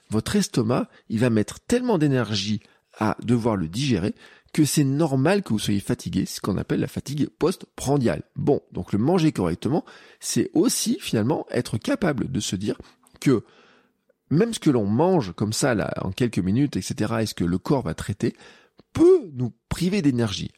[0.10, 2.62] Votre estomac, il va mettre tellement d'énergie
[2.98, 4.14] à devoir le digérer
[4.52, 8.24] que c'est normal que vous soyez fatigué, ce qu'on appelle la fatigue post-prandiale.
[8.36, 9.86] Bon, donc le manger correctement,
[10.20, 12.76] c'est aussi finalement être capable de se dire
[13.20, 13.44] que
[14.32, 17.44] même ce que l'on mange comme ça là en quelques minutes, etc., et ce que
[17.44, 18.36] le corps va traiter,
[18.94, 20.52] peut nous priver d'énergie.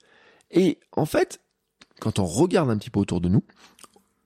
[0.51, 1.41] Et en fait,
[1.99, 3.43] quand on regarde un petit peu autour de nous,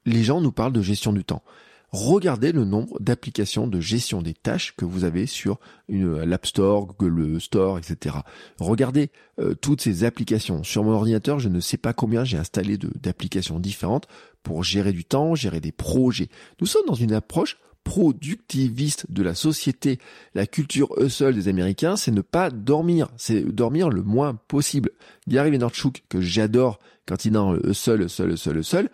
[0.05, 1.43] les gens nous parlent de gestion du temps.
[1.91, 7.39] Regardez le nombre d'applications de gestion des tâches que vous avez sur l'App Store, Google
[7.39, 8.17] Store, etc.
[8.59, 10.63] Regardez euh, toutes ces applications.
[10.63, 14.07] Sur mon ordinateur, je ne sais pas combien j'ai installé d'applications différentes
[14.43, 16.27] pour gérer du temps, gérer des projets.
[16.59, 19.99] Nous sommes dans une approche productiviste de la société,
[20.33, 24.89] la culture hustle des Américains, c'est ne pas dormir, c'est dormir le moins possible.
[25.27, 28.89] Gary Vaynerchuk, que j'adore quand il est le hustle, hustle, hustle, hustle,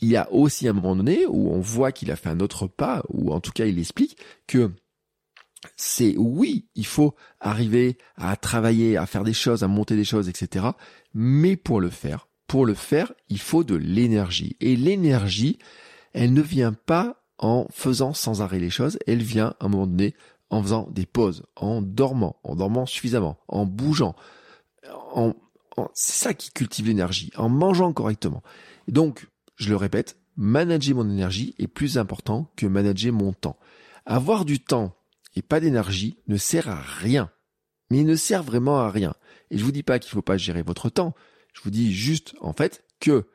[0.00, 2.66] il y a aussi un moment donné où on voit qu'il a fait un autre
[2.66, 4.72] pas, ou en tout cas il explique que
[5.76, 10.28] c'est oui, il faut arriver à travailler, à faire des choses, à monter des choses,
[10.28, 10.66] etc.
[11.12, 14.56] Mais pour le faire, pour le faire, il faut de l'énergie.
[14.60, 15.58] Et l'énergie,
[16.14, 19.86] elle ne vient pas en faisant sans arrêt les choses, elle vient à un moment
[19.86, 20.14] donné
[20.50, 24.14] en faisant des pauses, en dormant, en dormant suffisamment, en bougeant.
[25.12, 25.34] En,
[25.94, 28.42] c'est ça qui cultive l'énergie, en mangeant correctement.
[28.88, 33.58] Donc, je le répète, manager mon énergie est plus important que manager mon temps.
[34.04, 34.96] Avoir du temps
[35.34, 37.30] et pas d'énergie ne sert à rien.
[37.90, 39.14] Mais il ne sert vraiment à rien.
[39.50, 41.14] Et je vous dis pas qu'il faut pas gérer votre temps.
[41.52, 43.26] Je vous dis juste, en fait, que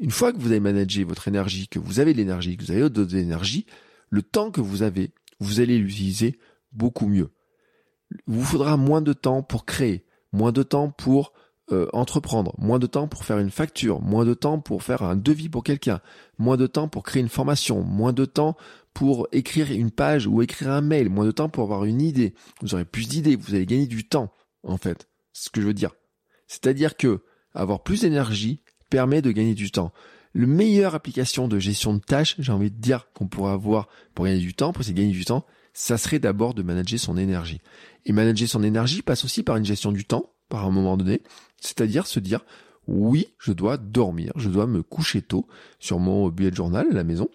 [0.00, 2.70] une fois que vous avez managé votre énergie, que vous avez de l'énergie, que vous
[2.70, 3.66] avez d'autres énergies,
[4.10, 6.38] le temps que vous avez, vous allez l'utiliser
[6.72, 7.30] beaucoup mieux.
[8.10, 11.32] Il vous faudra moins de temps pour créer, moins de temps pour
[11.72, 15.16] euh, entreprendre, moins de temps pour faire une facture, moins de temps pour faire un
[15.16, 16.00] devis pour quelqu'un,
[16.38, 18.56] moins de temps pour créer une formation, moins de temps
[18.94, 22.34] pour écrire une page ou écrire un mail, moins de temps pour avoir une idée.
[22.62, 24.32] Vous aurez plus d'idées, vous allez gagner du temps,
[24.62, 25.08] en fait.
[25.32, 25.90] C'est ce que je veux dire.
[26.46, 29.92] C'est-à-dire que avoir plus d'énergie permet de gagner du temps.
[30.32, 34.26] Le meilleure application de gestion de tâches, j'ai envie de dire, qu'on pourrait avoir pour
[34.26, 37.16] gagner du temps, pour essayer de gagner du temps, ça serait d'abord de manager son
[37.16, 37.60] énergie.
[38.04, 41.22] Et manager son énergie passe aussi par une gestion du temps, par un moment donné,
[41.60, 42.44] c'est-à-dire se dire
[42.86, 45.46] oui, je dois dormir, je dois me coucher tôt
[45.78, 47.28] sur mon bullet journal à la maison.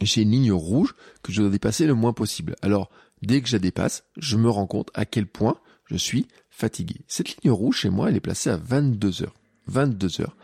[0.00, 2.56] J'ai une ligne rouge que je dois dépasser le moins possible.
[2.62, 2.90] Alors,
[3.22, 7.00] dès que je la dépasse, je me rends compte à quel point je suis fatigué.
[7.06, 9.34] Cette ligne rouge chez moi, elle est placée à 22 heures.
[9.66, 10.36] 22 heures.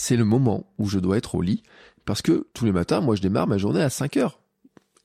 [0.00, 1.64] C'est le moment où je dois être au lit
[2.04, 4.38] parce que tous les matins, moi, je démarre ma journée à 5 heures.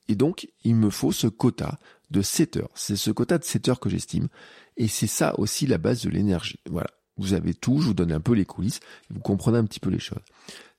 [0.06, 1.80] Et donc, il me faut ce quota
[2.12, 2.70] de 7 heures.
[2.76, 4.28] C'est ce quota de 7 heures que j'estime.
[4.76, 6.60] Et c'est ça aussi la base de l'énergie.
[6.70, 6.86] Voilà.
[7.16, 8.78] Vous avez tout, je vous donne un peu les coulisses,
[9.10, 10.22] vous comprenez un petit peu les choses.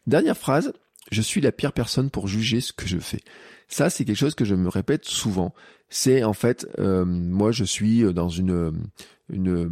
[0.07, 0.71] Dernière phrase,
[1.11, 3.21] je suis la pire personne pour juger ce que je fais.
[3.67, 5.53] Ça, c'est quelque chose que je me répète souvent.
[5.89, 8.81] C'est en fait, euh, moi, je suis dans une,
[9.29, 9.71] une,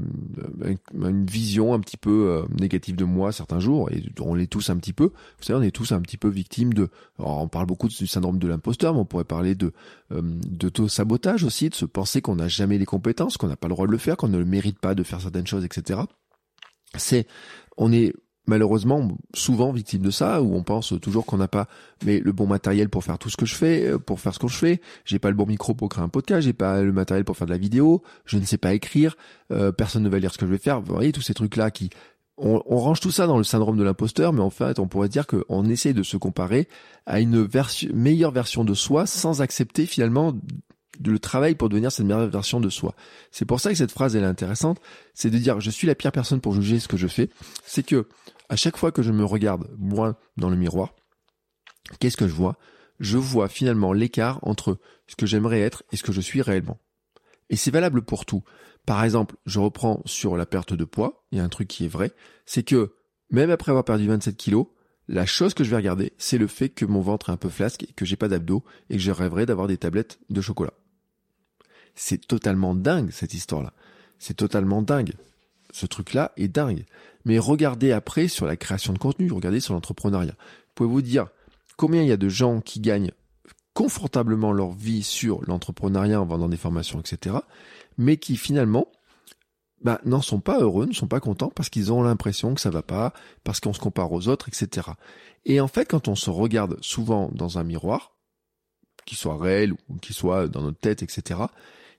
[0.93, 4.69] une vision un petit peu euh, négative de moi certains jours, et on l'est tous
[4.69, 5.05] un petit peu.
[5.05, 6.89] Vous savez, on est tous un petit peu victimes de.
[7.19, 9.71] on parle beaucoup du syndrome de l'imposteur, mais on pourrait parler de
[10.11, 13.67] euh, de sabotage aussi, de se penser qu'on n'a jamais les compétences, qu'on n'a pas
[13.67, 16.01] le droit de le faire, qu'on ne le mérite pas de faire certaines choses, etc
[16.97, 17.27] c'est
[17.77, 18.13] on est
[18.47, 21.67] malheureusement souvent victime de ça où on pense toujours qu'on n'a pas
[22.05, 24.39] mais le bon matériel pour faire tout ce que je fais euh, pour faire ce
[24.39, 24.81] que je fais.
[25.05, 27.47] J'ai pas le bon micro pour créer un podcast j'ai pas le matériel pour faire
[27.47, 29.15] de la vidéo je ne sais pas écrire
[29.51, 30.81] euh, personne ne va lire ce que je vais faire.
[30.81, 31.89] Vous voyez tous ces trucs là qui
[32.37, 35.27] on, range tout ça dans le syndrome de l'imposteur mais en fait on pourrait dire
[35.27, 36.67] qu'on essaye de se comparer
[37.05, 40.33] à une version meilleure version de soi sans accepter finalement
[41.11, 42.95] le travail pour devenir cette meilleure version de soi.
[43.31, 44.79] C'est pour ça que cette phrase elle est intéressante,
[45.13, 47.29] c'est de dire je suis la pire personne pour juger ce que je fais.
[47.65, 48.07] C'est que
[48.49, 50.93] à chaque fois que je me regarde moi dans le miroir,
[51.99, 52.57] qu'est-ce que je vois?
[52.99, 56.79] Je vois finalement l'écart entre ce que j'aimerais être et ce que je suis réellement.
[57.49, 58.43] Et c'est valable pour tout.
[58.85, 61.85] Par exemple, je reprends sur la perte de poids, il y a un truc qui
[61.85, 62.11] est vrai,
[62.45, 62.93] c'est que
[63.29, 64.67] même après avoir perdu 27 kilos,
[65.07, 67.49] la chose que je vais regarder, c'est le fait que mon ventre est un peu
[67.49, 70.73] flasque et que j'ai pas d'abdos et que je rêverais d'avoir des tablettes de chocolat.
[71.95, 73.73] C'est totalement dingue cette histoire-là.
[74.19, 75.13] C'est totalement dingue.
[75.71, 76.85] Ce truc-là est dingue.
[77.25, 80.35] Mais regardez après sur la création de contenu, regardez sur l'entrepreneuriat.
[80.37, 81.27] Vous pouvez vous dire
[81.77, 83.11] combien il y a de gens qui gagnent
[83.73, 87.37] confortablement leur vie sur l'entrepreneuriat en vendant des formations, etc.
[87.97, 88.87] Mais qui finalement
[89.81, 92.69] bah, n'en sont pas heureux, ne sont pas contents parce qu'ils ont l'impression que ça
[92.69, 94.87] va pas, parce qu'on se compare aux autres, etc.
[95.45, 98.15] Et en fait, quand on se regarde souvent dans un miroir,
[99.05, 101.41] qu'il soit réel ou qu'il soit dans notre tête, etc.,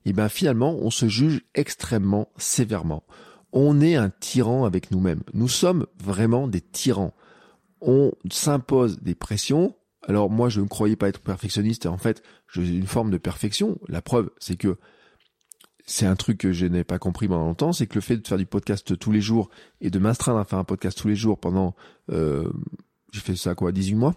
[0.04, 3.04] et ben finalement on se juge extrêmement sévèrement.
[3.52, 5.22] On est un tyran avec nous-mêmes.
[5.32, 7.14] Nous sommes vraiment des tyrans.
[7.80, 9.76] On s'impose des pressions.
[10.02, 13.78] Alors moi je ne croyais pas être perfectionniste en fait j'ai une forme de perfection.
[13.88, 14.78] La preuve c'est que
[15.86, 18.26] c'est un truc que je n'ai pas compris pendant longtemps, c'est que le fait de
[18.26, 21.14] faire du podcast tous les jours et de m'astreindre à faire un podcast tous les
[21.14, 21.74] jours pendant,
[22.10, 22.50] euh,
[23.12, 24.14] j'ai fait ça quoi, 18 mois,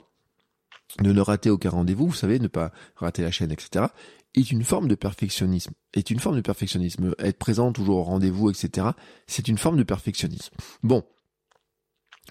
[1.01, 3.87] de ne rater aucun rendez-vous, vous savez, ne pas rater la chaîne, etc
[4.39, 5.71] est une forme de perfectionnisme.
[5.93, 7.13] Est une forme de perfectionnisme.
[7.19, 8.87] Être présent toujours au rendez-vous, etc.
[9.27, 10.53] C'est une forme de perfectionnisme.
[10.83, 11.03] Bon.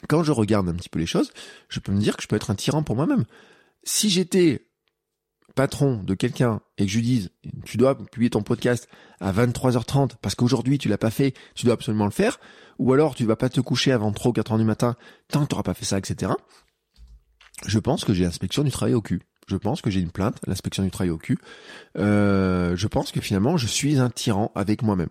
[0.08, 1.32] Quand je regarde un petit peu les choses,
[1.68, 3.24] je peux me dire que je peux être un tyran pour moi-même.
[3.82, 4.66] Si j'étais
[5.54, 7.30] patron de quelqu'un et que je lui dise
[7.64, 8.88] tu dois publier ton podcast
[9.20, 12.38] à 23h30 parce qu'aujourd'hui tu l'as pas fait, tu dois absolument le faire,
[12.78, 14.96] ou alors tu vas pas te coucher avant 3 ou 4 heures du matin
[15.28, 16.32] tant que tu n'auras pas fait ça, etc.
[17.66, 19.22] Je pense que j'ai l'inspection du travail au cul.
[19.46, 21.38] Je pense que j'ai une plainte l'inspection du travail au cul.
[21.98, 25.08] Euh, je pense que finalement, je suis un tyran avec moi-même.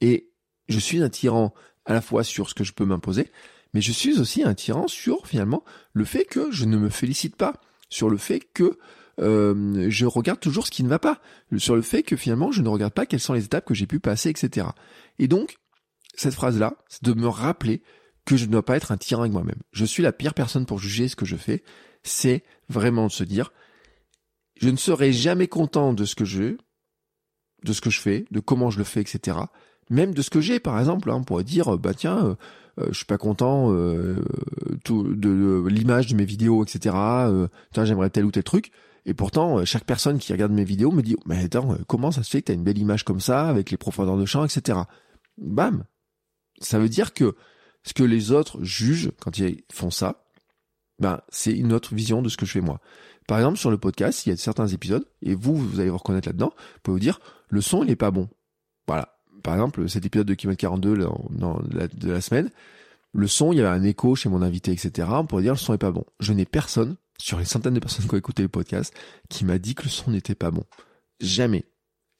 [0.00, 0.30] Et
[0.68, 3.30] je suis un tyran à la fois sur ce que je peux m'imposer,
[3.74, 7.36] mais je suis aussi un tyran sur finalement le fait que je ne me félicite
[7.36, 8.78] pas, sur le fait que
[9.20, 11.20] euh, je regarde toujours ce qui ne va pas,
[11.58, 13.86] sur le fait que finalement je ne regarde pas quelles sont les étapes que j'ai
[13.86, 14.68] pu passer, etc.
[15.18, 15.56] Et donc,
[16.14, 17.82] cette phrase-là, c'est de me rappeler
[18.24, 19.60] que je ne dois pas être un tyran avec moi-même.
[19.72, 21.62] Je suis la pire personne pour juger ce que je fais.
[22.02, 23.52] C'est vraiment de se dire,
[24.56, 26.56] je ne serai jamais content de ce que je,
[27.64, 29.38] de ce que je fais, de comment je le fais, etc.
[29.90, 32.34] Même de ce que j'ai, par exemple, hein, on pourrait dire, bah tiens, euh,
[32.80, 34.16] euh, je suis pas content euh,
[34.84, 36.94] de, l'image de mes vidéos, etc.
[36.96, 38.72] Euh, j'aimerais tel ou tel truc.
[39.06, 42.30] Et pourtant, chaque personne qui regarde mes vidéos me dit, mais attends, comment ça se
[42.30, 44.78] fait que t'as une belle image comme ça, avec les profondeurs de champ, etc.
[45.36, 45.84] Bam.
[46.60, 47.36] Ça veut dire que
[47.82, 50.24] ce que les autres jugent quand ils font ça,
[50.98, 52.80] ben, c'est une autre vision de ce que je fais moi.
[53.26, 55.96] Par exemple, sur le podcast, il y a certains épisodes, et vous, vous allez vous
[55.96, 58.28] reconnaître là-dedans, vous pouvez vous dire, le son, il est pas bon.
[58.86, 59.16] Voilà.
[59.42, 62.50] Par exemple, cet épisode de Kilomètre 42 de la semaine,
[63.12, 65.08] le son, il y avait un écho chez mon invité, etc.
[65.10, 66.04] On pourrait dire, le son est pas bon.
[66.20, 68.92] Je n'ai personne, sur les centaines de personnes qui ont écouté le podcast,
[69.28, 70.64] qui m'a dit que le son n'était pas bon.
[71.20, 71.64] Jamais.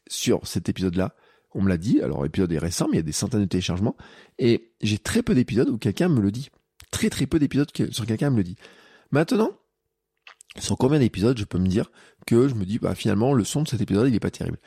[0.07, 1.15] Sur cet épisode-là,
[1.53, 3.47] on me l'a dit, alors l'épisode est récent, mais il y a des centaines de
[3.47, 3.97] téléchargements,
[4.39, 6.51] et j'ai très peu d'épisodes où quelqu'un me le dit.
[6.91, 8.57] Très très peu d'épisodes sur quelqu'un me le dit.
[9.11, 9.51] Maintenant,
[10.59, 11.91] sur combien d'épisodes je peux me dire
[12.27, 14.59] que je me dis, bah finalement, le son de cet épisode, il est pas terrible.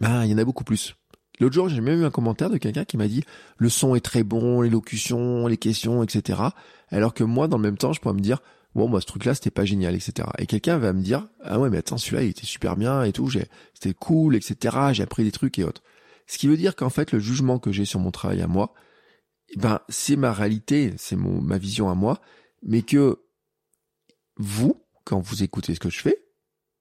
[0.00, 0.96] Bah, il y en a beaucoup plus.
[1.40, 3.24] L'autre jour, j'ai même eu un commentaire de quelqu'un qui m'a dit,
[3.56, 6.40] le son est très bon, l'élocution, les questions, etc.
[6.88, 8.40] Alors que moi, dans le même temps, je pourrais me dire,
[8.74, 10.28] bon, moi, ce truc-là, c'était pas génial, etc.
[10.38, 13.12] Et quelqu'un va me dire, ah ouais, mais attends, celui-là, il était super bien et
[13.12, 13.30] tout,
[13.72, 14.76] c'était cool, etc.
[14.92, 15.82] J'ai appris des trucs et autres.
[16.26, 18.74] Ce qui veut dire qu'en fait, le jugement que j'ai sur mon travail à moi,
[19.56, 22.20] ben, c'est ma réalité, c'est mon, ma vision à moi,
[22.62, 23.18] mais que
[24.36, 26.22] vous, quand vous écoutez ce que je fais,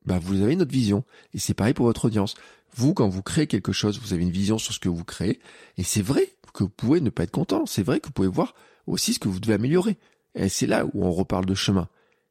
[0.06, 1.04] ben, vous avez une autre vision.
[1.34, 2.36] Et c'est pareil pour votre audience.
[2.76, 5.40] Vous, quand vous créez quelque chose, vous avez une vision sur ce que vous créez,
[5.78, 8.28] et c'est vrai que vous pouvez ne pas être content, c'est vrai que vous pouvez
[8.28, 8.56] voir
[8.88, 9.98] aussi ce que vous devez améliorer.
[10.36, 11.88] Et c'est là où on reparle de chemin.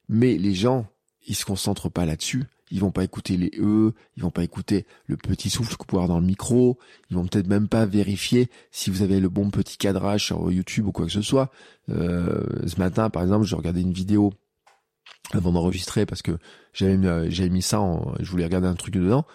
[0.09, 0.87] Mais les gens,
[1.27, 4.87] ils se concentrent pas là-dessus ils vont pas écouter les E, ils vont pas écouter
[5.07, 6.79] le petit souffle que vous pouvez avoir dans le micro,
[7.11, 10.87] ils vont peut-être même pas vérifier si vous avez le bon petit cadrage sur YouTube
[10.87, 11.51] ou quoi que ce soit.
[11.91, 14.33] Euh, ce matin, par exemple, j'ai regardé une vidéo
[15.33, 16.39] avant d'enregistrer parce que
[16.73, 19.27] j'avais mis ça, en, je voulais regarder un truc dedans.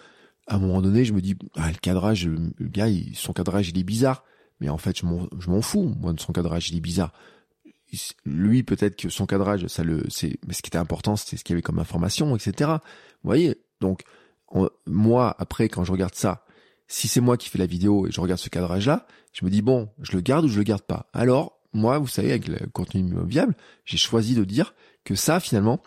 [0.46, 3.78] À un moment donné, je me dis, ah, le cadrage, le, gars, son cadrage, il
[3.78, 4.24] est bizarre.
[4.60, 5.06] Mais en fait, je
[5.50, 7.12] m'en fous, moi, de son cadrage, il est bizarre
[8.24, 11.44] lui peut-être que son cadrage ça le c'est mais ce qui était important c'était ce
[11.44, 12.70] qu'il y avait comme information etc
[13.22, 14.02] vous voyez donc
[14.86, 16.44] moi après quand je regarde ça
[16.86, 19.50] si c'est moi qui fais la vidéo et je regarde ce cadrage là je me
[19.50, 21.08] dis bon je le garde ou je le garde pas?
[21.12, 25.82] Alors moi vous savez avec le contenu viable j'ai choisi de dire que ça finalement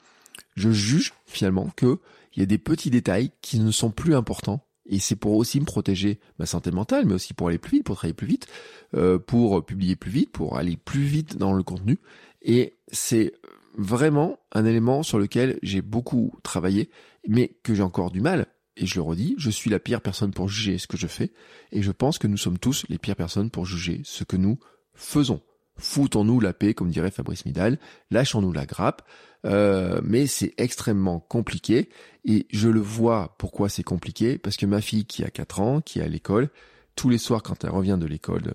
[0.56, 2.00] je juge finalement que
[2.34, 5.60] il y a des petits détails qui ne sont plus importants et c'est pour aussi
[5.60, 8.48] me protéger ma santé mentale, mais aussi pour aller plus vite, pour travailler plus vite,
[8.94, 12.00] euh, pour publier plus vite, pour aller plus vite dans le contenu.
[12.42, 13.34] Et c'est
[13.78, 16.90] vraiment un élément sur lequel j'ai beaucoup travaillé,
[17.28, 18.48] mais que j'ai encore du mal.
[18.78, 21.32] Et je le redis, je suis la pire personne pour juger ce que je fais,
[21.72, 24.60] et je pense que nous sommes tous les pires personnes pour juger ce que nous
[24.94, 25.42] faisons.
[25.78, 27.78] Foutons-nous la paix, comme dirait Fabrice Midal,
[28.10, 29.04] lâchons-nous la grappe,
[29.46, 31.90] euh, mais c'est extrêmement compliqué,
[32.26, 35.82] et je le vois pourquoi c'est compliqué, parce que ma fille qui a 4 ans,
[35.82, 36.50] qui est à l'école,
[36.96, 38.54] tous les soirs quand elle revient de l'école,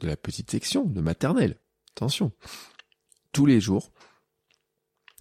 [0.00, 1.56] de la petite section, de maternelle,
[1.96, 2.32] attention,
[3.32, 3.90] tous les jours,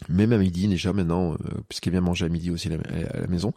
[0.10, 1.38] même à midi déjà maintenant, euh,
[1.70, 3.54] puisqu'elle vient manger à midi aussi à la maison,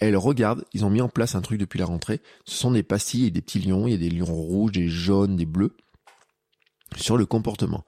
[0.00, 2.84] elle regarde, ils ont mis en place un truc depuis la rentrée, ce sont des
[2.84, 5.76] pastilles et des petits lions, il y a des lions rouges, des jaunes, des bleus,
[6.96, 7.84] sur le comportement.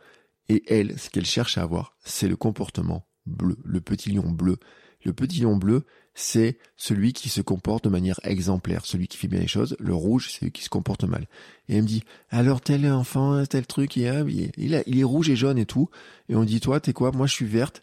[0.48, 4.58] Et elle, ce qu'elle cherche à avoir, c'est le comportement bleu, le petit lion bleu.
[5.04, 5.84] Le petit lion bleu,
[6.14, 9.76] c'est celui qui se comporte de manière exemplaire, celui qui fait bien les choses.
[9.78, 11.26] Le rouge, c'est celui qui se comporte mal.
[11.68, 15.66] Et elle me dit, alors tel enfant, tel truc, il, est, rouge et jaune et
[15.66, 15.88] tout.
[16.28, 17.12] Et on dit, toi, t'es quoi?
[17.12, 17.82] Moi, je suis verte,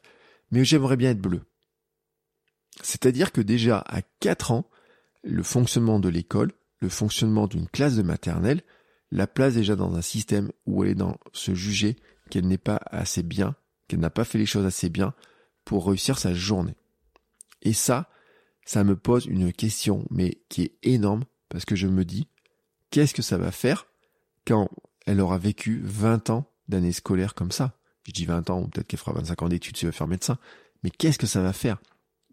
[0.51, 1.41] mais j'aimerais bien être bleu.
[2.84, 4.69] C'est-à-dire que déjà, à 4 ans,
[5.23, 8.62] le fonctionnement de l'école, le fonctionnement d'une classe de maternelle,
[9.12, 11.96] la place déjà dans un système où elle est dans se juger
[12.30, 13.56] qu'elle n'est pas assez bien,
[13.88, 15.13] qu'elle n'a pas fait les choses assez bien
[15.65, 16.76] pour réussir sa journée.
[17.62, 18.10] Et ça,
[18.65, 22.28] ça me pose une question, mais qui est énorme, parce que je me dis,
[22.91, 23.88] qu'est-ce que ça va faire
[24.45, 24.70] quand
[25.05, 27.80] elle aura vécu 20 ans d'années scolaires comme ça?
[28.03, 30.08] Je dis 20 ans, ou peut-être qu'elle fera 25 ans d'études si elle veut faire
[30.08, 30.38] médecin,
[30.84, 31.82] mais qu'est-ce que ça va faire?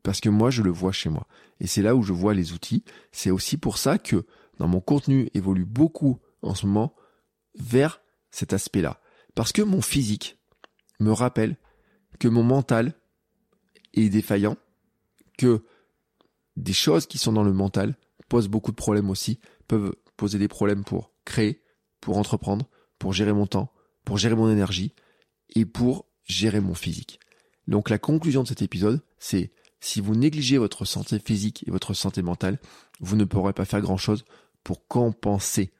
[0.02, 1.26] Parce que moi, je le vois chez moi.
[1.60, 2.84] Et c'est là où je vois les outils.
[3.10, 4.26] C'est aussi pour ça que
[4.58, 6.94] dans mon contenu évolue beaucoup en ce moment
[7.58, 9.00] vers cet aspect-là.
[9.34, 10.38] Parce que mon physique
[11.00, 11.56] me rappelle
[12.18, 12.94] que mon mental
[13.94, 14.56] est défaillant,
[15.38, 15.64] que
[16.56, 17.96] des choses qui sont dans le mental
[18.28, 21.62] posent beaucoup de problèmes aussi, peuvent poser des problèmes pour créer,
[22.00, 22.68] pour entreprendre,
[22.98, 23.72] pour gérer mon temps,
[24.04, 24.94] pour gérer mon énergie
[25.54, 27.20] et pour gérer mon physique.
[27.66, 31.94] Donc la conclusion de cet épisode, c'est si vous négligez votre santé physique et votre
[31.94, 32.58] santé mentale,
[33.00, 34.24] vous ne pourrez pas faire grand-chose
[34.62, 35.72] pour compenser.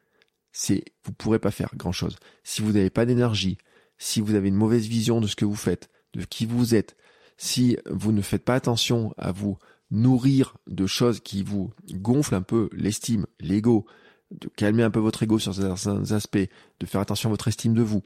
[0.57, 2.17] C'est vous pourrez pas faire grand-chose.
[2.45, 3.59] Si vous n'avez pas d'énergie,
[3.99, 6.97] si vous avez une mauvaise vision de ce que vous faites, de qui vous êtes,
[7.37, 9.59] si vous ne faites pas attention à vous
[9.91, 13.85] nourrir de choses qui vous gonflent un peu l'estime, l'ego,
[14.31, 16.49] de calmer un peu votre ego sur certains aspects,
[16.79, 18.05] de faire attention à votre estime de vous.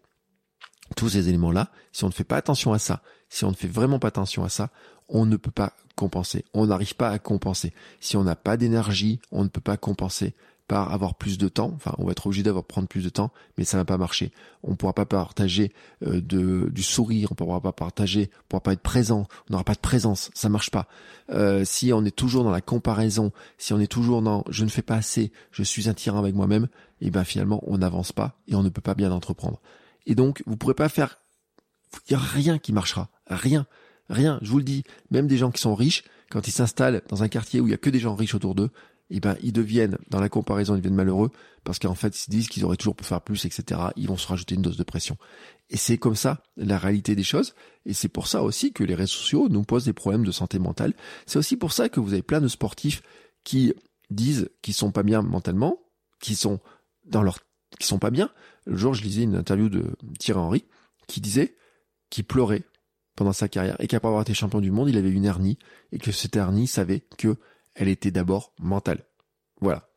[0.96, 3.68] Tous ces éléments-là, si on ne fait pas attention à ça, si on ne fait
[3.68, 4.70] vraiment pas attention à ça,
[5.11, 6.46] on ne peut pas compenser.
[6.55, 7.74] On n'arrive pas à compenser.
[8.01, 10.34] Si on n'a pas d'énergie, on ne peut pas compenser
[10.69, 11.73] par avoir plus de temps.
[11.75, 14.31] Enfin, on va être obligé d'avoir prendre plus de temps, mais ça va pas marcher.
[14.62, 15.73] On ne pourra pas partager
[16.07, 19.27] euh, de, du sourire, on ne pourra pas partager, on ne pourra pas être présent,
[19.49, 20.87] on n'aura pas de présence, ça marche pas.
[21.31, 24.69] Euh, si on est toujours dans la comparaison, si on est toujours dans je ne
[24.69, 26.69] fais pas assez, je suis un tyran avec moi-même,
[27.01, 29.61] et eh ben finalement on n'avance pas et on ne peut pas bien entreprendre.
[30.07, 31.19] Et donc vous pourrez pas faire,
[32.09, 33.66] il y a rien qui marchera, rien,
[34.11, 34.39] rien.
[34.43, 37.29] Je vous le dis, même des gens qui sont riches, quand ils s'installent dans un
[37.29, 38.71] quartier où il y a que des gens riches autour d'eux,
[39.11, 41.30] eh ben, ils deviennent, dans la comparaison, ils deviennent malheureux
[41.64, 43.80] parce qu'en fait, ils se disent qu'ils auraient toujours pu faire plus, etc.
[43.96, 45.16] Ils vont se rajouter une dose de pression.
[45.70, 47.54] Et c'est comme ça la réalité des choses.
[47.86, 50.59] Et c'est pour ça aussi que les réseaux sociaux nous posent des problèmes de santé
[50.59, 50.94] mentale.
[51.26, 53.02] C'est aussi pour ça que vous avez plein de sportifs
[53.44, 53.72] qui
[54.11, 55.78] disent qu'ils sont pas bien mentalement,
[56.20, 56.61] qui sont
[57.06, 57.38] dans leur,
[57.78, 58.30] qui sont pas bien.
[58.66, 60.64] Le jour, je lisais une interview de Thierry Henry
[61.06, 61.56] qui disait
[62.11, 62.64] qu'il pleurait
[63.16, 65.59] pendant sa carrière et qu'après avoir été champion du monde, il avait une hernie
[65.92, 67.36] et que cette hernie savait que
[67.79, 69.05] elle était d'abord mentale.
[69.61, 69.89] Voilà.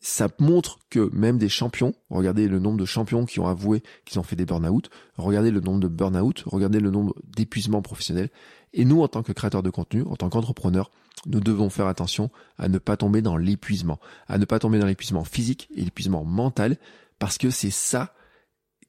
[0.00, 4.18] Ça montre que même des champions, regardez le nombre de champions qui ont avoué qu'ils
[4.18, 8.30] ont fait des burn-out, regardez le nombre de burn-out, regardez le nombre d'épuisements professionnels.
[8.72, 10.90] Et nous, en tant que créateurs de contenu, en tant qu'entrepreneurs,
[11.26, 14.86] nous devons faire attention à ne pas tomber dans l'épuisement, à ne pas tomber dans
[14.86, 16.78] l'épuisement physique et l'épuisement mental,
[17.20, 18.14] parce que c'est ça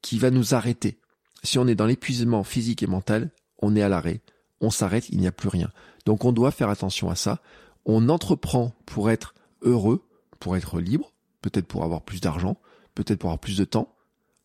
[0.02, 1.00] qui va nous arrêter.
[1.44, 4.22] Si on est dans l'épuisement physique et mental, on est à l'arrêt,
[4.62, 5.72] on s'arrête, il n'y a plus rien.
[6.06, 7.40] Donc on doit faire attention à ça
[7.86, 10.08] on entreprend pour être heureux,
[10.40, 12.58] pour être libre, peut-être pour avoir plus d'argent,
[12.96, 13.96] peut-être pour avoir plus de temps.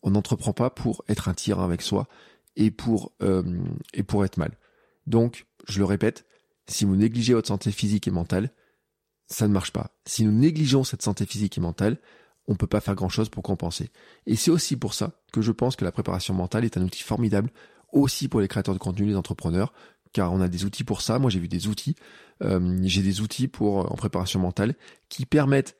[0.01, 2.07] On n'entreprend pas pour être un tyran avec soi
[2.55, 3.43] et pour euh,
[3.93, 4.57] et pour être mal.
[5.07, 6.25] Donc, je le répète,
[6.67, 8.51] si vous négligez votre santé physique et mentale,
[9.27, 9.91] ça ne marche pas.
[10.05, 11.99] Si nous négligeons cette santé physique et mentale,
[12.47, 13.91] on ne peut pas faire grand-chose pour compenser.
[14.25, 17.03] Et c'est aussi pour ça que je pense que la préparation mentale est un outil
[17.03, 17.51] formidable
[17.91, 19.73] aussi pour les créateurs de contenu, les entrepreneurs,
[20.13, 21.19] car on a des outils pour ça.
[21.19, 21.95] Moi, j'ai vu des outils.
[22.43, 24.75] Euh, j'ai des outils pour euh, en préparation mentale
[25.09, 25.75] qui permettent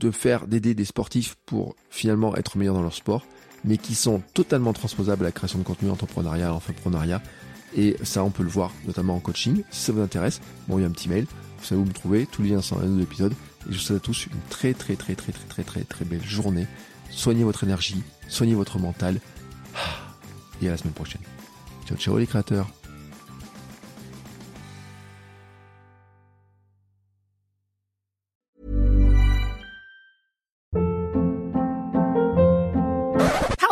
[0.00, 3.24] de faire d'aider des sportifs pour finalement être meilleurs dans leur sport,
[3.64, 7.22] mais qui sont totalement transposables à la création de contenu entrepreneurial, entrepreneuriat.
[7.76, 9.62] Et ça, on peut le voir notamment en coaching.
[9.70, 11.26] Si ça vous intéresse, bon, un petit mail.
[11.58, 12.26] Vous savez où me trouver.
[12.26, 13.32] Tous les liens sont dans de l'épisode.
[13.68, 16.04] Et je vous souhaite à tous une très très très très très très très très
[16.04, 16.66] belle journée.
[17.10, 19.20] Soignez votre énergie, soignez votre mental.
[20.62, 21.22] Et à la semaine prochaine.
[21.86, 22.68] Ciao ciao les créateurs.